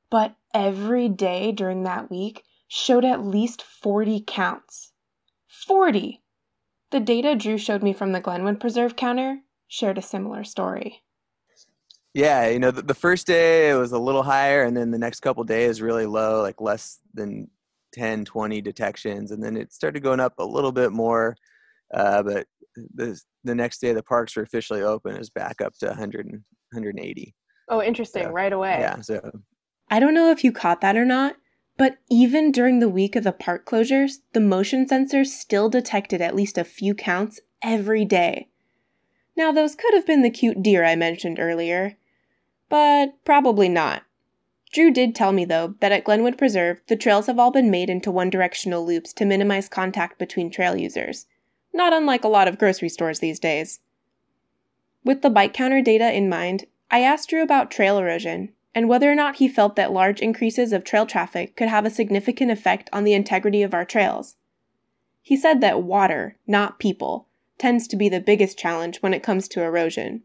But 0.09 0.35
every 0.53 1.09
day 1.09 1.51
during 1.51 1.83
that 1.83 2.09
week 2.09 2.43
showed 2.67 3.03
at 3.03 3.25
least 3.25 3.61
40 3.61 4.23
counts. 4.25 4.93
40! 5.47 6.23
The 6.91 6.99
data 6.99 7.35
Drew 7.35 7.57
showed 7.57 7.83
me 7.83 7.91
from 7.91 8.11
the 8.11 8.21
Glenwood 8.21 8.59
Preserve 8.59 8.95
counter 8.95 9.41
shared 9.67 9.97
a 9.97 10.01
similar 10.01 10.43
story. 10.43 11.03
Yeah, 12.13 12.47
you 12.47 12.59
know, 12.59 12.71
the, 12.71 12.81
the 12.81 12.93
first 12.93 13.27
day 13.27 13.69
it 13.69 13.75
was 13.75 13.91
a 13.91 13.99
little 13.99 14.23
higher, 14.23 14.63
and 14.63 14.75
then 14.75 14.91
the 14.91 14.97
next 14.97 15.19
couple 15.19 15.43
days 15.43 15.81
really 15.81 16.05
low, 16.05 16.41
like 16.41 16.59
less 16.59 16.99
than 17.13 17.49
10, 17.93 18.25
20 18.25 18.61
detections, 18.61 19.31
and 19.31 19.43
then 19.43 19.55
it 19.57 19.73
started 19.73 20.01
going 20.01 20.19
up 20.19 20.33
a 20.39 20.43
little 20.43 20.71
bit 20.71 20.91
more. 20.91 21.35
Uh, 21.93 22.23
but 22.23 22.47
the 22.95 23.19
the 23.43 23.55
next 23.55 23.79
day 23.79 23.93
the 23.93 24.03
parks 24.03 24.35
were 24.35 24.43
officially 24.43 24.81
open 24.81 25.15
is 25.15 25.29
back 25.29 25.61
up 25.61 25.73
to 25.79 25.87
100 25.87 26.25
and 26.25 26.43
180. 26.71 27.35
Oh, 27.69 27.81
interesting! 27.81 28.23
So, 28.23 28.29
right 28.31 28.53
away. 28.53 28.77
Yeah. 28.79 29.01
So 29.01 29.31
I 29.89 29.99
don't 29.99 30.13
know 30.13 30.31
if 30.31 30.43
you 30.43 30.51
caught 30.51 30.81
that 30.81 30.97
or 30.97 31.05
not, 31.05 31.35
but 31.77 31.97
even 32.09 32.51
during 32.51 32.79
the 32.79 32.89
week 32.89 33.15
of 33.15 33.23
the 33.23 33.31
park 33.31 33.65
closures, 33.65 34.13
the 34.33 34.39
motion 34.39 34.87
sensors 34.87 35.27
still 35.27 35.69
detected 35.69 36.21
at 36.21 36.35
least 36.35 36.57
a 36.57 36.63
few 36.63 36.93
counts 36.93 37.39
every 37.63 38.05
day. 38.05 38.49
Now, 39.37 39.51
those 39.51 39.75
could 39.75 39.93
have 39.93 40.07
been 40.07 40.23
the 40.23 40.31
cute 40.31 40.63
deer 40.63 40.83
I 40.83 40.95
mentioned 40.95 41.39
earlier, 41.39 41.95
but 42.69 43.13
probably 43.23 43.69
not. 43.69 44.01
Drew 44.73 44.89
did 44.91 45.13
tell 45.13 45.31
me, 45.31 45.45
though, 45.45 45.75
that 45.79 45.91
at 45.91 46.03
Glenwood 46.03 46.39
Preserve, 46.39 46.81
the 46.87 46.95
trails 46.95 47.27
have 47.27 47.37
all 47.37 47.51
been 47.51 47.69
made 47.69 47.89
into 47.89 48.11
one 48.11 48.31
directional 48.31 48.83
loops 48.83 49.13
to 49.13 49.25
minimize 49.25 49.69
contact 49.69 50.17
between 50.17 50.49
trail 50.49 50.75
users, 50.75 51.27
not 51.71 51.93
unlike 51.93 52.23
a 52.23 52.27
lot 52.27 52.47
of 52.47 52.57
grocery 52.57 52.89
stores 52.89 53.19
these 53.19 53.39
days. 53.39 53.79
With 55.05 55.21
the 55.21 55.29
bike 55.29 55.53
counter 55.53 55.81
data 55.81 56.11
in 56.11 56.27
mind, 56.27 56.65
I 56.89 57.01
asked 57.01 57.29
Drew 57.29 57.43
about 57.43 57.69
trail 57.69 57.99
erosion 57.99 58.51
and 58.73 58.89
whether 58.89 59.09
or 59.09 59.15
not 59.15 59.37
he 59.37 59.47
felt 59.47 59.75
that 59.75 59.93
large 59.93 60.19
increases 60.19 60.73
of 60.73 60.83
trail 60.83 61.05
traffic 61.05 61.55
could 61.55 61.67
have 61.67 61.85
a 61.85 61.91
significant 61.91 62.51
effect 62.51 62.89
on 62.91 63.03
the 63.03 63.13
integrity 63.13 63.61
of 63.61 63.73
our 63.73 63.85
trails. 63.85 64.35
He 65.21 65.37
said 65.37 65.61
that 65.61 65.83
water, 65.83 66.37
not 66.47 66.79
people, 66.79 67.26
tends 67.57 67.87
to 67.87 67.95
be 67.95 68.09
the 68.09 68.19
biggest 68.19 68.57
challenge 68.57 68.97
when 69.01 69.13
it 69.13 69.23
comes 69.23 69.47
to 69.47 69.61
erosion. 69.61 70.23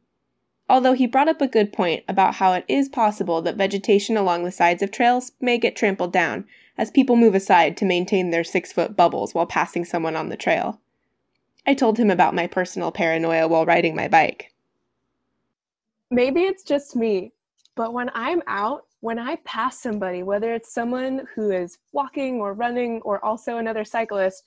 Although 0.69 0.93
he 0.93 1.07
brought 1.07 1.29
up 1.29 1.41
a 1.41 1.49
good 1.49 1.73
point 1.73 2.05
about 2.09 2.37
how 2.37 2.53
it 2.53 2.65
is 2.69 2.89
possible 2.89 3.43
that 3.43 3.57
vegetation 3.57 4.17
along 4.17 4.45
the 4.45 4.53
sides 4.53 4.83
of 4.83 4.91
trails 4.91 5.33
may 5.41 5.59
get 5.59 5.77
trampled 5.77 6.12
down 6.12 6.47
as 6.79 6.91
people 6.91 7.17
move 7.17 7.35
aside 7.35 7.77
to 7.77 7.85
maintain 7.85 8.31
their 8.31 8.45
six 8.45 8.73
foot 8.73 8.97
bubbles 8.97 9.35
while 9.35 9.47
passing 9.47 9.85
someone 9.85 10.17
on 10.17 10.29
the 10.29 10.37
trail. 10.37 10.81
I 11.67 11.75
told 11.75 11.99
him 11.99 12.11
about 12.11 12.35
my 12.35 12.47
personal 12.47 12.91
paranoia 12.91 13.47
while 13.49 13.67
riding 13.67 13.95
my 13.95 14.09
bike. 14.09 14.53
Maybe 16.11 16.43
it's 16.43 16.62
just 16.62 16.97
me, 16.97 17.33
but 17.75 17.93
when 17.93 18.11
I'm 18.15 18.43
out, 18.47 18.87
when 19.01 19.19
I 19.19 19.37
pass 19.45 19.79
somebody, 19.79 20.23
whether 20.23 20.55
it's 20.55 20.73
someone 20.73 21.27
who 21.35 21.51
is 21.51 21.79
walking 21.93 22.41
or 22.41 22.53
running 22.53 23.01
or 23.03 23.25
also 23.25 23.59
another 23.59 23.85
cyclist, 23.85 24.45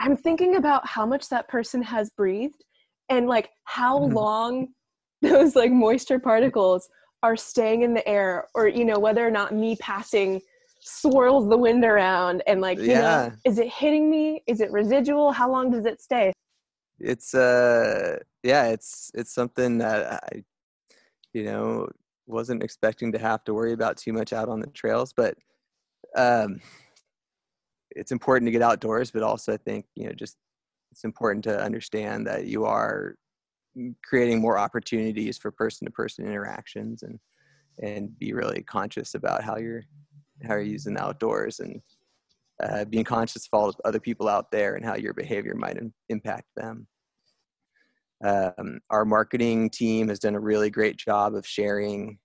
I'm 0.00 0.16
thinking 0.16 0.56
about 0.56 0.86
how 0.86 1.06
much 1.06 1.28
that 1.28 1.48
person 1.48 1.82
has 1.82 2.10
breathed 2.10 2.64
and 3.08 3.28
like 3.28 3.50
how 3.64 4.00
mm-hmm. 4.00 4.14
long 4.14 4.68
those 5.22 5.54
like 5.54 5.70
moisture 5.70 6.18
particles 6.18 6.88
are 7.22 7.36
staying 7.36 7.82
in 7.82 7.92
the 7.92 8.06
air 8.08 8.48
or 8.54 8.66
you 8.66 8.84
know 8.84 8.98
whether 8.98 9.26
or 9.26 9.30
not 9.30 9.54
me 9.54 9.76
passing 9.76 10.40
swirls 10.82 11.46
the 11.48 11.56
wind 11.56 11.84
around 11.84 12.42
and 12.46 12.62
like 12.62 12.78
you 12.78 12.86
yeah. 12.86 13.00
know 13.00 13.32
is 13.44 13.58
it 13.58 13.68
hitting 13.68 14.10
me 14.10 14.42
is 14.46 14.62
it 14.62 14.70
residual 14.72 15.30
how 15.30 15.50
long 15.50 15.70
does 15.70 15.84
it 15.84 16.00
stay 16.00 16.32
it's 16.98 17.34
uh 17.34 18.18
yeah 18.42 18.68
it's 18.68 19.10
it's 19.12 19.30
something 19.30 19.76
that 19.76 20.24
i 20.32 20.42
you 21.34 21.44
know 21.44 21.86
wasn't 22.30 22.62
expecting 22.62 23.12
to 23.12 23.18
have 23.18 23.44
to 23.44 23.52
worry 23.54 23.72
about 23.72 23.96
too 23.96 24.12
much 24.12 24.32
out 24.32 24.48
on 24.48 24.60
the 24.60 24.66
trails, 24.68 25.12
but 25.12 25.36
um, 26.16 26.60
it's 27.90 28.12
important 28.12 28.46
to 28.46 28.52
get 28.52 28.62
outdoors. 28.62 29.10
But 29.10 29.22
also, 29.22 29.52
I 29.52 29.56
think 29.56 29.86
you 29.94 30.06
know, 30.06 30.12
just 30.12 30.36
it's 30.92 31.04
important 31.04 31.44
to 31.44 31.62
understand 31.62 32.26
that 32.26 32.46
you 32.46 32.64
are 32.64 33.14
creating 34.04 34.40
more 34.40 34.58
opportunities 34.58 35.38
for 35.38 35.50
person-to-person 35.50 36.26
interactions, 36.26 37.02
and 37.02 37.18
and 37.82 38.18
be 38.18 38.32
really 38.32 38.62
conscious 38.62 39.14
about 39.14 39.42
how 39.42 39.56
you're 39.56 39.82
how 40.42 40.54
you're 40.54 40.62
using 40.62 40.94
the 40.94 41.02
outdoors 41.02 41.60
and 41.60 41.80
uh, 42.62 42.84
being 42.84 43.04
conscious 43.04 43.46
of 43.46 43.58
all 43.58 43.74
other 43.84 44.00
people 44.00 44.28
out 44.28 44.50
there 44.50 44.74
and 44.74 44.84
how 44.84 44.94
your 44.94 45.14
behavior 45.14 45.54
might 45.54 45.78
impact 46.08 46.46
them. 46.56 46.86
Um, 48.22 48.80
our 48.90 49.06
marketing 49.06 49.70
team 49.70 50.08
has 50.08 50.18
done 50.18 50.34
a 50.34 50.40
really 50.40 50.68
great 50.68 50.98
job 50.98 51.34
of 51.34 51.46
sharing 51.46 52.18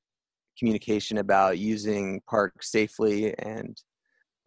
communication 0.60 1.20
about 1.20 1.58
using 1.58 2.22
parks 2.30 2.72
safely 2.72 3.34
and 3.40 3.82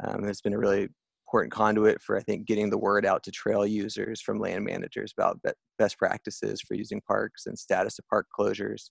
um, 0.05 0.25
has 0.25 0.41
been 0.41 0.53
a 0.53 0.59
really 0.59 0.89
important 1.28 1.52
conduit 1.52 2.00
for 2.00 2.16
I 2.16 2.23
think 2.23 2.47
getting 2.47 2.70
the 2.70 2.78
word 2.78 3.04
out 3.04 3.23
to 3.25 3.30
trail 3.30 3.66
users 3.66 4.20
from 4.20 4.40
land 4.40 4.64
managers 4.64 5.12
about 5.16 5.40
best 5.78 5.99
practices 5.99 6.62
for 6.62 6.75
using 6.75 7.02
parks 7.02 7.44
and 7.47 7.58
status 7.58 7.99
of 7.99 8.08
park 8.08 8.26
closures. 8.38 8.90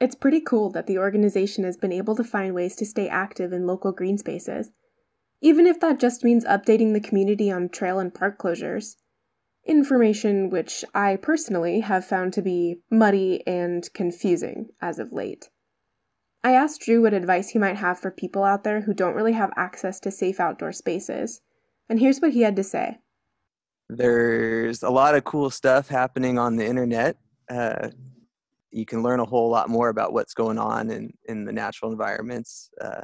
It's 0.00 0.14
pretty 0.14 0.40
cool 0.40 0.70
that 0.72 0.86
the 0.86 0.98
organization 0.98 1.64
has 1.64 1.76
been 1.76 1.92
able 1.92 2.16
to 2.16 2.24
find 2.24 2.54
ways 2.54 2.76
to 2.76 2.86
stay 2.86 3.08
active 3.08 3.52
in 3.52 3.66
local 3.66 3.92
green 3.92 4.16
spaces, 4.16 4.70
even 5.42 5.66
if 5.66 5.78
that 5.80 6.00
just 6.00 6.24
means 6.24 6.44
updating 6.46 6.94
the 6.94 7.00
community 7.00 7.50
on 7.50 7.68
trail 7.68 7.98
and 7.98 8.12
park 8.12 8.38
closures 8.38 8.96
information 9.66 10.48
which 10.48 10.84
I 10.94 11.16
personally 11.16 11.80
have 11.80 12.04
found 12.04 12.32
to 12.34 12.42
be 12.42 12.76
muddy 12.90 13.44
and 13.46 13.88
confusing 13.92 14.68
as 14.80 14.98
of 14.98 15.12
late. 15.12 15.50
I 16.44 16.52
asked 16.52 16.82
Drew 16.82 17.02
what 17.02 17.12
advice 17.12 17.50
he 17.50 17.58
might 17.58 17.76
have 17.76 17.98
for 17.98 18.10
people 18.10 18.44
out 18.44 18.62
there 18.62 18.82
who 18.82 18.94
don't 18.94 19.16
really 19.16 19.32
have 19.32 19.52
access 19.56 19.98
to 20.00 20.12
safe 20.12 20.38
outdoor 20.38 20.72
spaces, 20.72 21.40
and 21.88 22.00
here's 22.00 22.20
what 22.20 22.32
he 22.32 22.42
had 22.42 22.56
to 22.56 22.64
say. 22.64 22.98
There's 23.88 24.82
a 24.82 24.90
lot 24.90 25.14
of 25.14 25.24
cool 25.24 25.50
stuff 25.50 25.88
happening 25.88 26.38
on 26.38 26.56
the 26.56 26.66
internet. 26.66 27.16
Uh, 27.48 27.90
you 28.72 28.84
can 28.84 29.02
learn 29.02 29.20
a 29.20 29.24
whole 29.24 29.48
lot 29.48 29.68
more 29.68 29.88
about 29.88 30.12
what's 30.12 30.34
going 30.34 30.58
on 30.58 30.90
in, 30.90 31.12
in 31.26 31.44
the 31.44 31.52
natural 31.52 31.92
environments 31.92 32.68
uh, 32.80 33.02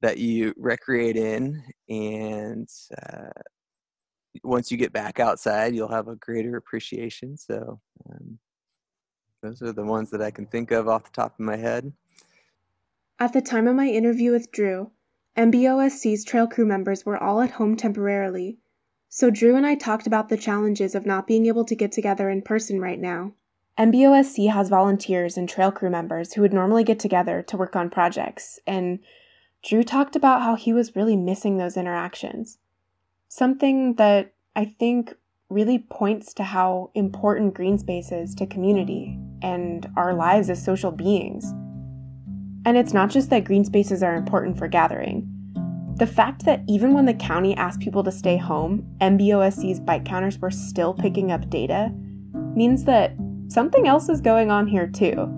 that 0.00 0.18
you 0.18 0.54
recreate 0.56 1.16
in, 1.16 1.62
and 1.88 2.68
uh, 3.02 3.28
once 4.42 4.70
you 4.70 4.78
get 4.78 4.92
back 4.92 5.20
outside, 5.20 5.74
you'll 5.74 5.92
have 5.92 6.08
a 6.08 6.16
greater 6.16 6.56
appreciation. 6.56 7.36
So, 7.36 7.80
um, 8.08 8.38
those 9.42 9.62
are 9.62 9.72
the 9.72 9.84
ones 9.84 10.10
that 10.10 10.22
I 10.22 10.30
can 10.30 10.46
think 10.46 10.70
of 10.70 10.88
off 10.88 11.04
the 11.04 11.10
top 11.10 11.34
of 11.34 11.40
my 11.40 11.56
head. 11.56 11.92
At 13.18 13.32
the 13.32 13.42
time 13.42 13.66
of 13.66 13.76
my 13.76 13.86
interview 13.86 14.32
with 14.32 14.50
Drew, 14.50 14.90
MBOSC's 15.40 16.22
trail 16.22 16.46
crew 16.46 16.66
members 16.66 17.06
were 17.06 17.16
all 17.16 17.40
at 17.40 17.52
home 17.52 17.74
temporarily, 17.74 18.58
so 19.08 19.30
Drew 19.30 19.56
and 19.56 19.64
I 19.64 19.74
talked 19.74 20.06
about 20.06 20.28
the 20.28 20.36
challenges 20.36 20.94
of 20.94 21.06
not 21.06 21.26
being 21.26 21.46
able 21.46 21.64
to 21.64 21.74
get 21.74 21.92
together 21.92 22.28
in 22.28 22.42
person 22.42 22.78
right 22.78 23.00
now. 23.00 23.32
MBOSC 23.78 24.52
has 24.52 24.68
volunteers 24.68 25.38
and 25.38 25.48
trail 25.48 25.72
crew 25.72 25.88
members 25.88 26.34
who 26.34 26.42
would 26.42 26.52
normally 26.52 26.84
get 26.84 26.98
together 26.98 27.40
to 27.40 27.56
work 27.56 27.74
on 27.74 27.88
projects, 27.88 28.60
and 28.66 28.98
Drew 29.64 29.82
talked 29.82 30.14
about 30.14 30.42
how 30.42 30.56
he 30.56 30.74
was 30.74 30.94
really 30.94 31.16
missing 31.16 31.56
those 31.56 31.78
interactions 31.78 32.58
something 33.30 33.94
that 33.94 34.34
I 34.54 34.66
think 34.66 35.14
really 35.48 35.78
points 35.78 36.34
to 36.34 36.42
how 36.42 36.90
important 36.94 37.54
green 37.54 37.78
space 37.78 38.12
is 38.12 38.34
to 38.34 38.46
community 38.46 39.18
and 39.40 39.88
our 39.96 40.12
lives 40.12 40.50
as 40.50 40.62
social 40.62 40.90
beings. 40.90 41.54
And 42.66 42.76
it's 42.76 42.92
not 42.92 43.10
just 43.10 43.30
that 43.30 43.44
green 43.44 43.64
spaces 43.64 44.02
are 44.02 44.14
important 44.14 44.58
for 44.58 44.68
gathering. 44.68 45.26
The 45.96 46.06
fact 46.06 46.44
that 46.44 46.62
even 46.68 46.94
when 46.94 47.06
the 47.06 47.14
county 47.14 47.56
asked 47.56 47.80
people 47.80 48.02
to 48.04 48.12
stay 48.12 48.36
home, 48.36 48.86
MBOSC's 49.00 49.80
bike 49.80 50.04
counters 50.04 50.38
were 50.38 50.50
still 50.50 50.94
picking 50.94 51.30
up 51.30 51.48
data 51.50 51.92
means 52.54 52.84
that 52.84 53.12
something 53.48 53.86
else 53.86 54.08
is 54.08 54.20
going 54.20 54.50
on 54.50 54.66
here 54.66 54.86
too. 54.86 55.28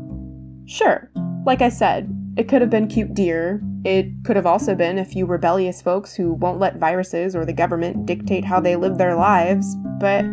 Sure, 0.67 1.11
like 1.45 1.63
I 1.63 1.69
said, 1.69 2.09
it 2.37 2.49
could 2.49 2.61
have 2.61 2.71
been 2.71 2.87
cute 2.87 3.15
deer. 3.15 3.61
It 3.85 4.07
could 4.25 4.37
have 4.37 4.47
also 4.47 4.75
been 4.75 4.99
a 4.99 5.05
few 5.05 5.27
rebellious 5.27 5.83
folks 5.83 6.15
who 6.15 6.35
won't 6.35 6.61
let 6.61 6.77
viruses 6.77 7.35
or 7.35 7.45
the 7.45 7.53
government 7.53 8.07
dictate 8.07 8.45
how 8.45 8.61
they 8.61 8.77
live 8.77 8.99
their 8.99 9.17
lives, 9.17 9.77
but 9.99 10.25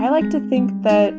I 0.00 0.08
like 0.10 0.30
to 0.30 0.40
think 0.48 0.82
that 0.82 1.14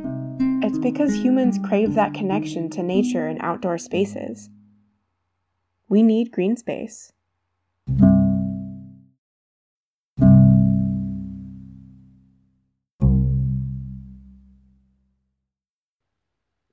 it's 0.61 0.79
because 0.79 1.15
humans 1.15 1.59
crave 1.63 1.93
that 1.95 2.13
connection 2.13 2.69
to 2.71 2.83
nature 2.83 3.27
and 3.27 3.39
outdoor 3.41 3.77
spaces. 3.77 4.49
We 5.91 6.03
need 6.03 6.31
green 6.31 6.55
space. 6.55 7.11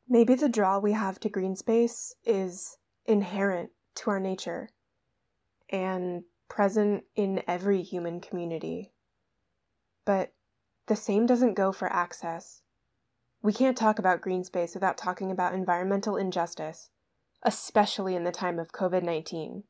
Maybe 0.09 0.37
the 0.37 0.49
draw 0.49 0.79
we 0.79 0.93
have 0.93 1.19
to 1.19 1.29
green 1.29 1.57
space 1.57 2.15
is 2.25 2.79
inherent 3.07 3.71
to 3.97 4.11
our 4.11 4.21
nature 4.21 4.69
and 5.69 6.23
present 6.49 7.03
in 7.17 7.43
every 7.49 7.83
human 7.83 8.21
community. 8.21 8.93
But 10.05 10.33
the 10.87 10.95
same 10.95 11.27
doesn't 11.27 11.55
go 11.55 11.73
for 11.73 11.93
access. 11.93 12.63
We 13.43 13.53
can't 13.53 13.77
talk 13.77 13.99
about 13.99 14.21
green 14.21 14.45
space 14.45 14.75
without 14.75 14.97
talking 14.97 15.33
about 15.33 15.55
environmental 15.55 16.17
injustice, 16.17 16.91
especially 17.43 18.15
in 18.15 18.25
the 18.25 18.33
time 18.33 18.59
of 18.59 18.73
COVID 18.73 19.03
19. 19.03 19.65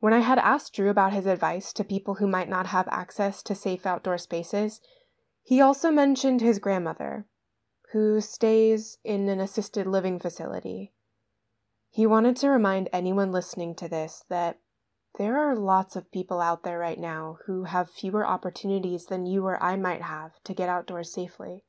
When 0.00 0.12
I 0.12 0.18
had 0.18 0.38
asked 0.38 0.74
Drew 0.74 0.90
about 0.90 1.12
his 1.12 1.26
advice 1.26 1.72
to 1.74 1.84
people 1.84 2.16
who 2.16 2.26
might 2.26 2.48
not 2.48 2.66
have 2.66 2.88
access 2.88 3.42
to 3.44 3.54
safe 3.54 3.86
outdoor 3.86 4.18
spaces, 4.18 4.80
he 5.44 5.60
also 5.60 5.90
mentioned 5.90 6.40
his 6.40 6.58
grandmother, 6.58 7.26
who 7.92 8.20
stays 8.20 8.98
in 9.04 9.28
an 9.28 9.40
assisted 9.40 9.86
living 9.86 10.18
facility. 10.18 10.92
He 11.90 12.06
wanted 12.06 12.36
to 12.36 12.48
remind 12.48 12.88
anyone 12.92 13.32
listening 13.32 13.74
to 13.76 13.88
this 13.88 14.24
that 14.28 14.58
there 15.18 15.38
are 15.38 15.54
lots 15.54 15.94
of 15.94 16.10
people 16.10 16.40
out 16.40 16.62
there 16.62 16.78
right 16.78 16.98
now 16.98 17.38
who 17.46 17.64
have 17.64 17.90
fewer 17.90 18.26
opportunities 18.26 19.06
than 19.06 19.26
you 19.26 19.44
or 19.44 19.62
I 19.62 19.76
might 19.76 20.02
have 20.02 20.42
to 20.44 20.54
get 20.54 20.70
outdoors 20.70 21.12
safely. 21.12 21.64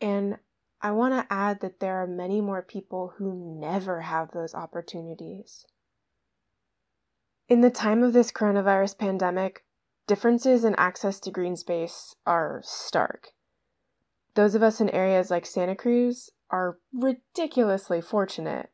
And 0.00 0.38
I 0.82 0.92
want 0.92 1.12
to 1.14 1.32
add 1.32 1.60
that 1.60 1.80
there 1.80 2.02
are 2.02 2.06
many 2.06 2.40
more 2.40 2.62
people 2.62 3.14
who 3.16 3.58
never 3.60 4.00
have 4.00 4.30
those 4.30 4.54
opportunities. 4.54 5.66
In 7.48 7.60
the 7.60 7.70
time 7.70 8.02
of 8.02 8.12
this 8.12 8.32
coronavirus 8.32 8.96
pandemic, 8.96 9.64
differences 10.06 10.64
in 10.64 10.74
access 10.76 11.20
to 11.20 11.30
green 11.30 11.56
space 11.56 12.14
are 12.26 12.62
stark. 12.64 13.28
Those 14.34 14.54
of 14.54 14.62
us 14.62 14.80
in 14.80 14.88
areas 14.90 15.30
like 15.30 15.44
Santa 15.44 15.74
Cruz 15.74 16.30
are 16.50 16.78
ridiculously 16.92 18.00
fortunate. 18.00 18.70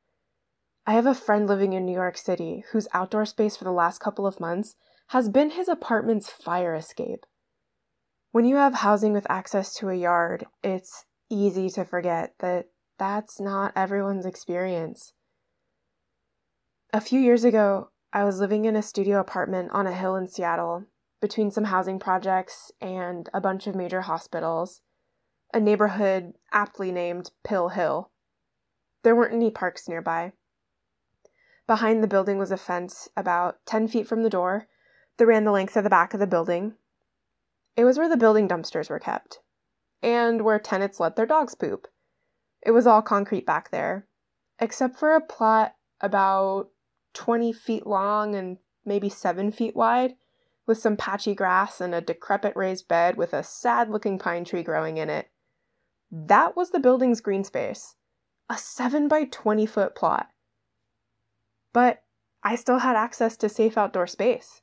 I 0.86 0.92
have 0.92 1.06
a 1.06 1.14
friend 1.14 1.48
living 1.48 1.72
in 1.72 1.84
New 1.84 1.92
York 1.92 2.16
City 2.16 2.64
whose 2.70 2.86
outdoor 2.94 3.26
space 3.26 3.56
for 3.56 3.64
the 3.64 3.72
last 3.72 3.98
couple 3.98 4.26
of 4.26 4.38
months 4.38 4.76
has 5.08 5.28
been 5.28 5.50
his 5.50 5.68
apartment's 5.68 6.30
fire 6.30 6.74
escape. 6.74 7.26
When 8.30 8.44
you 8.44 8.56
have 8.56 8.74
housing 8.74 9.12
with 9.12 9.26
access 9.28 9.74
to 9.74 9.88
a 9.88 9.94
yard, 9.94 10.46
it's 10.62 11.04
easy 11.30 11.70
to 11.70 11.84
forget 11.84 12.34
that 12.40 12.68
that's 12.98 13.40
not 13.40 13.72
everyone's 13.76 14.26
experience. 14.26 15.12
A 16.92 17.00
few 17.00 17.20
years 17.20 17.44
ago, 17.44 17.90
I 18.12 18.24
was 18.24 18.40
living 18.40 18.64
in 18.64 18.76
a 18.76 18.82
studio 18.82 19.20
apartment 19.20 19.70
on 19.72 19.86
a 19.86 19.92
hill 19.92 20.16
in 20.16 20.28
Seattle 20.28 20.84
between 21.20 21.50
some 21.50 21.64
housing 21.64 21.98
projects 21.98 22.70
and 22.80 23.28
a 23.34 23.40
bunch 23.40 23.66
of 23.66 23.74
major 23.74 24.02
hospitals, 24.02 24.80
a 25.52 25.60
neighborhood 25.60 26.34
aptly 26.52 26.92
named 26.92 27.30
Pill 27.44 27.70
Hill. 27.70 28.10
There 29.02 29.16
weren't 29.16 29.34
any 29.34 29.50
parks 29.50 29.88
nearby. 29.88 30.32
Behind 31.66 32.02
the 32.02 32.08
building 32.08 32.38
was 32.38 32.52
a 32.52 32.56
fence 32.56 33.08
about 33.16 33.56
10 33.66 33.88
feet 33.88 34.06
from 34.06 34.22
the 34.22 34.30
door 34.30 34.68
that 35.16 35.26
ran 35.26 35.44
the 35.44 35.50
length 35.50 35.76
of 35.76 35.84
the 35.84 35.90
back 35.90 36.14
of 36.14 36.20
the 36.20 36.26
building. 36.26 36.74
It 37.76 37.84
was 37.84 37.98
where 37.98 38.08
the 38.08 38.16
building 38.16 38.48
dumpsters 38.48 38.88
were 38.88 39.00
kept, 39.00 39.40
and 40.02 40.42
where 40.42 40.58
tenants 40.58 41.00
let 41.00 41.16
their 41.16 41.26
dogs 41.26 41.54
poop. 41.54 41.88
It 42.62 42.72
was 42.72 42.86
all 42.86 43.02
concrete 43.02 43.46
back 43.46 43.70
there, 43.70 44.06
except 44.58 44.98
for 44.98 45.14
a 45.14 45.20
plot 45.20 45.74
about 46.00 46.70
20 47.14 47.52
feet 47.52 47.86
long 47.86 48.34
and 48.34 48.58
maybe 48.84 49.08
7 49.08 49.52
feet 49.52 49.74
wide, 49.74 50.14
with 50.66 50.78
some 50.78 50.96
patchy 50.96 51.34
grass 51.34 51.80
and 51.80 51.94
a 51.94 52.00
decrepit 52.00 52.54
raised 52.56 52.88
bed 52.88 53.16
with 53.16 53.32
a 53.32 53.42
sad 53.42 53.88
looking 53.88 54.18
pine 54.18 54.44
tree 54.44 54.62
growing 54.62 54.96
in 54.96 55.08
it. 55.08 55.30
That 56.10 56.56
was 56.56 56.70
the 56.70 56.80
building's 56.80 57.20
green 57.20 57.44
space, 57.44 57.94
a 58.50 58.56
7 58.56 59.08
by 59.08 59.24
20 59.24 59.66
foot 59.66 59.94
plot. 59.94 60.28
But 61.72 62.02
I 62.42 62.56
still 62.56 62.78
had 62.78 62.96
access 62.96 63.36
to 63.38 63.48
safe 63.48 63.76
outdoor 63.76 64.06
space. 64.06 64.62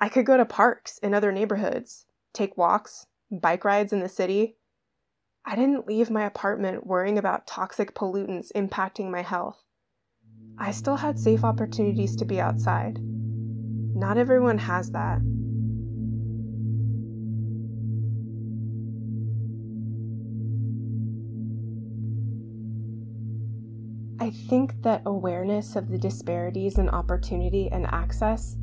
I 0.00 0.08
could 0.08 0.26
go 0.26 0.36
to 0.36 0.44
parks 0.44 0.98
in 0.98 1.14
other 1.14 1.32
neighborhoods, 1.32 2.06
take 2.32 2.56
walks, 2.56 3.06
bike 3.40 3.64
rides 3.64 3.92
in 3.92 4.00
the 4.00 4.08
city. 4.08 4.56
I 5.44 5.56
didn't 5.56 5.86
leave 5.86 6.10
my 6.10 6.24
apartment 6.24 6.86
worrying 6.86 7.18
about 7.18 7.46
toxic 7.46 7.94
pollutants 7.94 8.52
impacting 8.54 9.10
my 9.10 9.22
health. 9.22 9.62
I 10.58 10.70
still 10.70 10.96
had 10.96 11.18
safe 11.18 11.44
opportunities 11.44 12.16
to 12.16 12.24
be 12.24 12.40
outside. 12.40 12.98
Not 13.00 14.16
everyone 14.16 14.58
has 14.58 14.90
that. 14.92 15.20
I 24.20 24.30
think 24.30 24.80
that 24.82 25.02
awareness 25.04 25.76
of 25.76 25.88
the 25.88 25.98
disparities 25.98 26.78
in 26.78 26.88
opportunity 26.88 27.68
and 27.70 27.86
access 27.86 28.56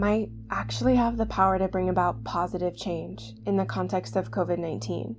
might 0.00 0.30
actually 0.50 0.96
have 0.96 1.18
the 1.18 1.26
power 1.26 1.58
to 1.58 1.68
bring 1.68 1.90
about 1.90 2.24
positive 2.24 2.74
change 2.74 3.34
in 3.44 3.58
the 3.58 3.66
context 3.66 4.16
of 4.16 4.30
COVID 4.30 4.58
19. 4.58 5.14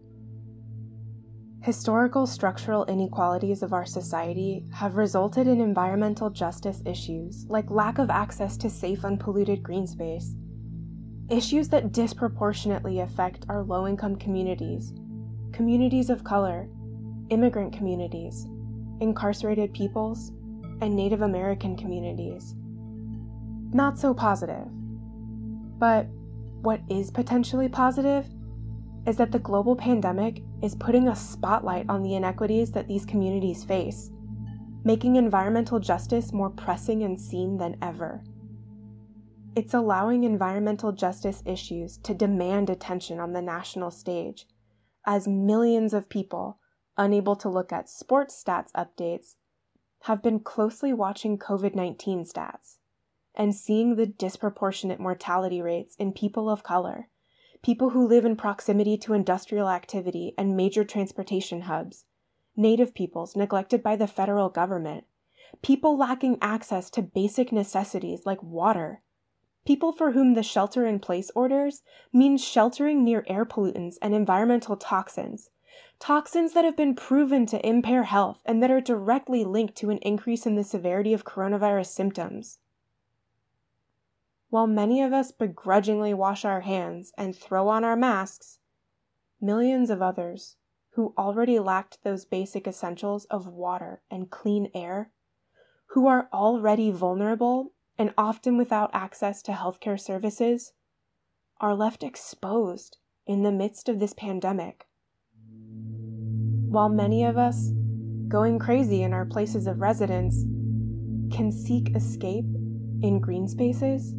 Historical 1.61 2.25
structural 2.25 2.85
inequalities 2.85 3.61
of 3.61 3.73
our 3.73 3.85
society 3.85 4.65
have 4.73 4.97
resulted 4.97 5.45
in 5.45 5.61
environmental 5.61 6.31
justice 6.31 6.81
issues 6.83 7.45
like 7.47 7.69
lack 7.69 7.99
of 7.99 8.09
access 8.09 8.57
to 8.57 8.71
safe, 8.71 9.05
unpolluted 9.05 9.61
green 9.61 9.85
space, 9.85 10.33
issues 11.29 11.69
that 11.69 11.91
disproportionately 11.91 13.01
affect 13.01 13.45
our 13.49 13.61
low 13.61 13.87
income 13.87 14.15
communities, 14.15 14.93
communities 15.53 16.09
of 16.09 16.23
color, 16.23 16.67
immigrant 17.29 17.71
communities, 17.71 18.47
incarcerated 18.99 19.71
peoples, 19.75 20.31
and 20.81 20.95
Native 20.95 21.21
American 21.21 21.77
communities. 21.77 22.55
Not 23.73 23.97
so 23.97 24.13
positive. 24.13 24.67
But 25.79 26.07
what 26.61 26.81
is 26.89 27.09
potentially 27.09 27.69
positive 27.69 28.27
is 29.07 29.15
that 29.17 29.31
the 29.31 29.39
global 29.39 29.75
pandemic 29.75 30.43
is 30.61 30.75
putting 30.75 31.07
a 31.07 31.15
spotlight 31.15 31.85
on 31.89 32.03
the 32.03 32.15
inequities 32.15 32.71
that 32.71 32.87
these 32.87 33.05
communities 33.05 33.63
face, 33.63 34.11
making 34.83 35.15
environmental 35.15 35.79
justice 35.79 36.33
more 36.33 36.49
pressing 36.49 37.03
and 37.03 37.19
seen 37.19 37.57
than 37.57 37.77
ever. 37.81 38.23
It's 39.55 39.73
allowing 39.73 40.23
environmental 40.23 40.91
justice 40.91 41.41
issues 41.45 41.97
to 41.99 42.13
demand 42.13 42.69
attention 42.69 43.19
on 43.19 43.33
the 43.33 43.41
national 43.41 43.91
stage, 43.91 44.47
as 45.05 45.27
millions 45.27 45.93
of 45.93 46.09
people, 46.09 46.59
unable 46.97 47.35
to 47.37 47.49
look 47.49 47.71
at 47.71 47.89
sports 47.89 48.41
stats 48.45 48.71
updates, 48.73 49.35
have 50.03 50.21
been 50.21 50.39
closely 50.39 50.93
watching 50.93 51.37
COVID 51.37 51.73
19 51.73 52.25
stats 52.25 52.77
and 53.35 53.55
seeing 53.55 53.95
the 53.95 54.05
disproportionate 54.05 54.99
mortality 54.99 55.61
rates 55.61 55.95
in 55.97 56.11
people 56.11 56.49
of 56.49 56.63
color 56.63 57.07
people 57.63 57.91
who 57.91 58.07
live 58.07 58.25
in 58.25 58.35
proximity 58.35 58.97
to 58.97 59.13
industrial 59.13 59.69
activity 59.69 60.33
and 60.35 60.57
major 60.57 60.83
transportation 60.83 61.61
hubs, 61.61 62.05
Native 62.55 62.93
peoples 62.93 63.35
neglected 63.35 63.81
by 63.81 63.95
the 63.95 64.07
federal 64.07 64.49
government, 64.49 65.05
people 65.61 65.97
lacking 65.97 66.37
access 66.41 66.89
to 66.89 67.01
basic 67.01 67.51
necessities 67.51 68.25
like 68.25 68.43
water, 68.43 69.01
people 69.65 69.93
for 69.93 70.11
whom 70.11 70.33
the 70.33 70.43
shelter 70.43 70.85
in 70.85 70.99
place 70.99 71.31
orders 71.33 71.81
means 72.11 72.43
sheltering 72.43 73.05
near 73.05 73.23
air 73.27 73.45
pollutants 73.45 73.95
and 74.01 74.13
environmental 74.13 74.75
toxins, 74.75 75.49
toxins 75.97 76.51
that 76.51 76.65
have 76.65 76.75
been 76.75 76.93
proven 76.93 77.45
to 77.45 77.65
impair 77.65 78.03
health 78.03 78.41
and 78.45 78.61
that 78.61 78.71
are 78.71 78.81
directly 78.81 79.45
linked 79.45 79.75
to 79.75 79.89
an 79.89 79.97
increase 79.99 80.45
in 80.45 80.55
the 80.55 80.63
severity 80.63 81.13
of 81.13 81.23
coronavirus 81.23 81.87
symptoms. 81.87 82.59
While 84.51 84.67
many 84.67 85.01
of 85.01 85.13
us 85.13 85.31
begrudgingly 85.31 86.13
wash 86.13 86.43
our 86.43 86.59
hands 86.59 87.13
and 87.17 87.33
throw 87.33 87.69
on 87.69 87.85
our 87.85 87.95
masks, 87.95 88.59
millions 89.39 89.89
of 89.89 90.01
others 90.01 90.57
who 90.95 91.13
already 91.17 91.57
lacked 91.57 91.99
those 92.03 92.25
basic 92.25 92.67
essentials 92.67 93.23
of 93.31 93.47
water 93.47 94.01
and 94.11 94.29
clean 94.29 94.69
air, 94.75 95.11
who 95.91 96.05
are 96.05 96.27
already 96.33 96.91
vulnerable 96.91 97.71
and 97.97 98.13
often 98.17 98.57
without 98.57 98.89
access 98.93 99.41
to 99.43 99.53
healthcare 99.53 99.97
services, 99.97 100.73
are 101.61 101.73
left 101.73 102.03
exposed 102.03 102.97
in 103.25 103.43
the 103.43 103.53
midst 103.53 103.87
of 103.87 104.01
this 104.01 104.13
pandemic. 104.13 104.85
While 106.67 106.89
many 106.89 107.23
of 107.23 107.37
us, 107.37 107.69
going 108.27 108.59
crazy 108.59 109.01
in 109.01 109.13
our 109.13 109.25
places 109.25 109.65
of 109.65 109.79
residence, 109.79 110.43
can 111.33 111.53
seek 111.53 111.95
escape 111.95 112.43
in 113.01 113.21
green 113.21 113.47
spaces, 113.47 114.13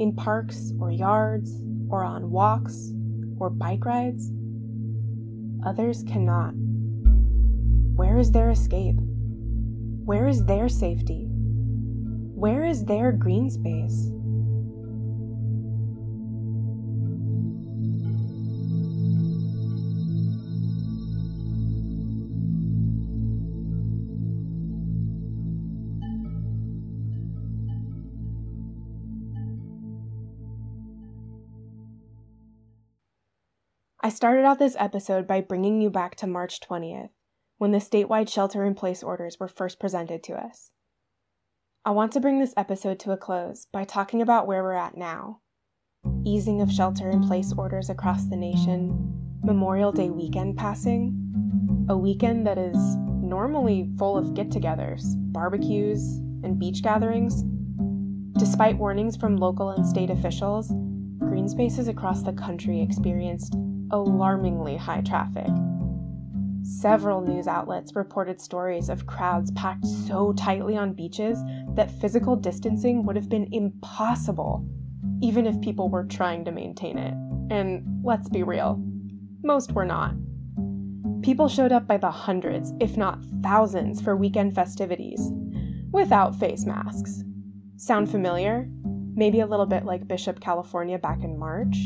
in 0.00 0.16
parks 0.16 0.72
or 0.80 0.90
yards, 0.90 1.62
or 1.90 2.02
on 2.02 2.30
walks 2.30 2.92
or 3.38 3.50
bike 3.50 3.84
rides. 3.84 4.30
Others 5.66 6.04
cannot. 6.04 6.52
Where 7.94 8.18
is 8.18 8.32
their 8.32 8.50
escape? 8.50 8.96
Where 10.04 10.26
is 10.26 10.44
their 10.46 10.68
safety? 10.68 11.26
Where 11.28 12.64
is 12.64 12.86
their 12.86 13.12
green 13.12 13.50
space? 13.50 14.10
I 34.02 34.08
started 34.08 34.46
out 34.46 34.58
this 34.58 34.76
episode 34.78 35.26
by 35.26 35.42
bringing 35.42 35.82
you 35.82 35.90
back 35.90 36.14
to 36.16 36.26
March 36.26 36.60
20th, 36.60 37.10
when 37.58 37.72
the 37.72 37.78
statewide 37.78 38.30
shelter 38.30 38.64
in 38.64 38.74
place 38.74 39.02
orders 39.02 39.38
were 39.38 39.46
first 39.46 39.78
presented 39.78 40.22
to 40.24 40.32
us. 40.32 40.70
I 41.84 41.90
want 41.90 42.12
to 42.12 42.20
bring 42.20 42.38
this 42.38 42.54
episode 42.56 42.98
to 43.00 43.10
a 43.10 43.18
close 43.18 43.66
by 43.70 43.84
talking 43.84 44.22
about 44.22 44.46
where 44.46 44.62
we're 44.62 44.72
at 44.72 44.96
now. 44.96 45.40
Easing 46.24 46.62
of 46.62 46.72
shelter 46.72 47.10
in 47.10 47.22
place 47.22 47.52
orders 47.52 47.90
across 47.90 48.24
the 48.24 48.38
nation, 48.38 49.12
Memorial 49.44 49.92
Day 49.92 50.08
weekend 50.08 50.56
passing, 50.56 51.86
a 51.90 51.96
weekend 51.96 52.46
that 52.46 52.56
is 52.56 52.78
normally 53.06 53.90
full 53.98 54.16
of 54.16 54.32
get 54.32 54.48
togethers, 54.48 55.02
barbecues, 55.30 56.00
and 56.42 56.58
beach 56.58 56.82
gatherings. 56.82 57.44
Despite 58.38 58.78
warnings 58.78 59.14
from 59.14 59.36
local 59.36 59.68
and 59.68 59.86
state 59.86 60.08
officials, 60.08 60.72
green 61.18 61.48
spaces 61.48 61.86
across 61.86 62.22
the 62.22 62.32
country 62.32 62.80
experienced 62.80 63.54
alarmingly 63.90 64.76
high 64.76 65.00
traffic. 65.00 65.48
Several 66.62 67.20
news 67.20 67.46
outlets 67.46 67.96
reported 67.96 68.40
stories 68.40 68.88
of 68.88 69.06
crowds 69.06 69.50
packed 69.52 69.86
so 69.86 70.32
tightly 70.34 70.76
on 70.76 70.92
beaches 70.92 71.38
that 71.74 71.90
physical 72.00 72.36
distancing 72.36 73.04
would 73.04 73.16
have 73.16 73.28
been 73.28 73.48
impossible, 73.52 74.64
even 75.20 75.46
if 75.46 75.60
people 75.60 75.88
were 75.88 76.04
trying 76.04 76.44
to 76.44 76.52
maintain 76.52 76.98
it. 76.98 77.14
And 77.52 78.02
let's 78.04 78.28
be 78.28 78.42
real, 78.42 78.82
most 79.42 79.72
were 79.72 79.84
not. 79.84 80.14
People 81.22 81.48
showed 81.48 81.72
up 81.72 81.86
by 81.86 81.96
the 81.96 82.10
hundreds, 82.10 82.72
if 82.80 82.96
not 82.96 83.18
thousands, 83.42 84.00
for 84.00 84.16
weekend 84.16 84.54
festivities 84.54 85.20
without 85.92 86.36
face 86.36 86.64
masks. 86.64 87.22
Sound 87.76 88.10
familiar? 88.10 88.68
Maybe 89.14 89.40
a 89.40 89.46
little 89.46 89.66
bit 89.66 89.84
like 89.84 90.06
Bishop, 90.06 90.40
California 90.40 90.98
back 90.98 91.22
in 91.24 91.38
March? 91.38 91.76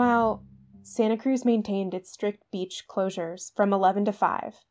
Meanwhile, 0.00 0.42
Santa 0.82 1.18
Cruz 1.18 1.44
maintained 1.44 1.92
its 1.92 2.10
strict 2.10 2.50
beach 2.50 2.84
closures 2.88 3.54
from 3.54 3.70
11 3.70 4.06
to 4.06 4.14
5, 4.14 4.64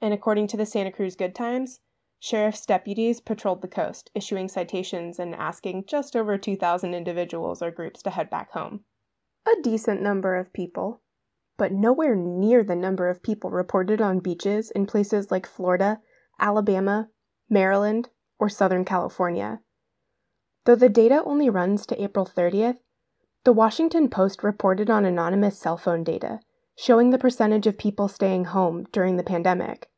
and 0.00 0.14
according 0.14 0.46
to 0.46 0.56
the 0.56 0.64
Santa 0.64 0.90
Cruz 0.90 1.14
Good 1.14 1.34
Times, 1.34 1.80
sheriff's 2.18 2.64
deputies 2.64 3.20
patrolled 3.20 3.60
the 3.60 3.68
coast, 3.68 4.10
issuing 4.14 4.48
citations 4.48 5.18
and 5.18 5.34
asking 5.34 5.84
just 5.86 6.16
over 6.16 6.38
2,000 6.38 6.94
individuals 6.94 7.60
or 7.60 7.70
groups 7.70 8.02
to 8.04 8.08
head 8.08 8.30
back 8.30 8.52
home. 8.52 8.84
A 9.46 9.60
decent 9.60 10.00
number 10.00 10.36
of 10.36 10.54
people, 10.54 11.02
but 11.58 11.72
nowhere 11.72 12.16
near 12.16 12.64
the 12.64 12.74
number 12.74 13.10
of 13.10 13.22
people 13.22 13.50
reported 13.50 14.00
on 14.00 14.20
beaches 14.20 14.70
in 14.70 14.86
places 14.86 15.30
like 15.30 15.46
Florida, 15.46 16.00
Alabama, 16.40 17.10
Maryland, 17.50 18.08
or 18.38 18.48
Southern 18.48 18.86
California. 18.86 19.60
Though 20.64 20.76
the 20.76 20.88
data 20.88 21.22
only 21.26 21.50
runs 21.50 21.84
to 21.84 22.02
April 22.02 22.24
30th, 22.24 22.78
the 23.44 23.52
Washington 23.52 24.08
Post 24.08 24.42
reported 24.42 24.88
on 24.88 25.04
anonymous 25.04 25.58
cell 25.58 25.76
phone 25.76 26.04
data 26.04 26.40
showing 26.76 27.10
the 27.10 27.18
percentage 27.18 27.66
of 27.66 27.76
people 27.76 28.08
staying 28.08 28.46
home 28.46 28.86
during 28.92 29.16
the 29.16 29.22
pandemic. 29.22 29.88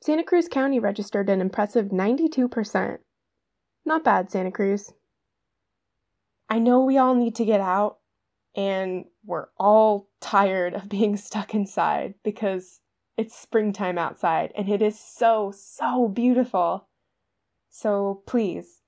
Santa 0.00 0.22
Cruz 0.22 0.48
County 0.48 0.78
registered 0.78 1.28
an 1.28 1.40
impressive 1.40 1.86
92%. 1.86 2.98
Not 3.84 4.04
bad, 4.04 4.30
Santa 4.30 4.50
Cruz. 4.50 4.92
I 6.48 6.58
know 6.58 6.80
we 6.80 6.98
all 6.98 7.14
need 7.14 7.34
to 7.36 7.44
get 7.44 7.60
out, 7.60 7.98
and 8.54 9.06
we're 9.24 9.48
all 9.58 10.08
tired 10.20 10.74
of 10.74 10.88
being 10.88 11.16
stuck 11.18 11.54
inside 11.54 12.14
because 12.22 12.80
it's 13.16 13.38
springtime 13.38 13.96
outside 13.96 14.52
and 14.56 14.68
it 14.68 14.82
is 14.82 14.98
so, 14.98 15.52
so 15.54 16.08
beautiful. 16.08 16.88
So 17.70 18.22
please, 18.26 18.82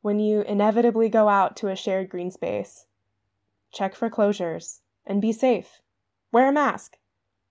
when 0.00 0.20
you 0.20 0.42
inevitably 0.42 1.08
go 1.08 1.28
out 1.28 1.56
to 1.56 1.68
a 1.68 1.76
shared 1.76 2.08
green 2.08 2.30
space, 2.30 2.86
check 3.74 3.94
for 3.94 4.08
closures, 4.08 4.80
and 5.04 5.20
be 5.20 5.32
safe. 5.32 5.80
Wear 6.32 6.48
a 6.48 6.52
mask. 6.52 6.96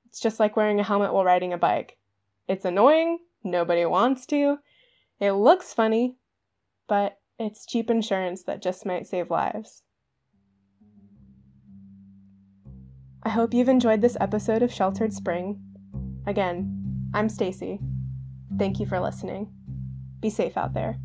It's 0.06 0.20
just 0.20 0.40
like 0.40 0.56
wearing 0.56 0.80
a 0.80 0.84
helmet 0.84 1.14
while 1.14 1.24
riding 1.24 1.54
a 1.54 1.58
bike. 1.58 1.98
It's 2.48 2.66
annoying, 2.66 3.20
nobody 3.44 3.86
wants 3.86 4.26
to. 4.28 4.58
It 5.20 5.34
looks 5.34 5.74
funny, 5.74 6.18
but 6.88 7.18
it's 7.40 7.66
cheap 7.66 7.90
insurance 7.90 8.44
that 8.44 8.62
just 8.62 8.86
might 8.86 9.08
save 9.08 9.30
lives. 9.30 9.84
I 13.24 13.30
hope 13.30 13.54
you've 13.54 13.70
enjoyed 13.70 14.02
this 14.02 14.18
episode 14.20 14.64
of 14.64 14.74
Sheltered 14.74 15.14
Spring. 15.14 15.62
Again, 16.28 17.10
I'm 17.14 17.30
Stacy. 17.30 17.80
Thank 18.58 18.80
you 18.80 18.86
for 18.86 19.00
listening. 19.00 19.52
Be 20.20 20.30
safe 20.30 20.58
out 20.58 20.74
there. 20.74 20.98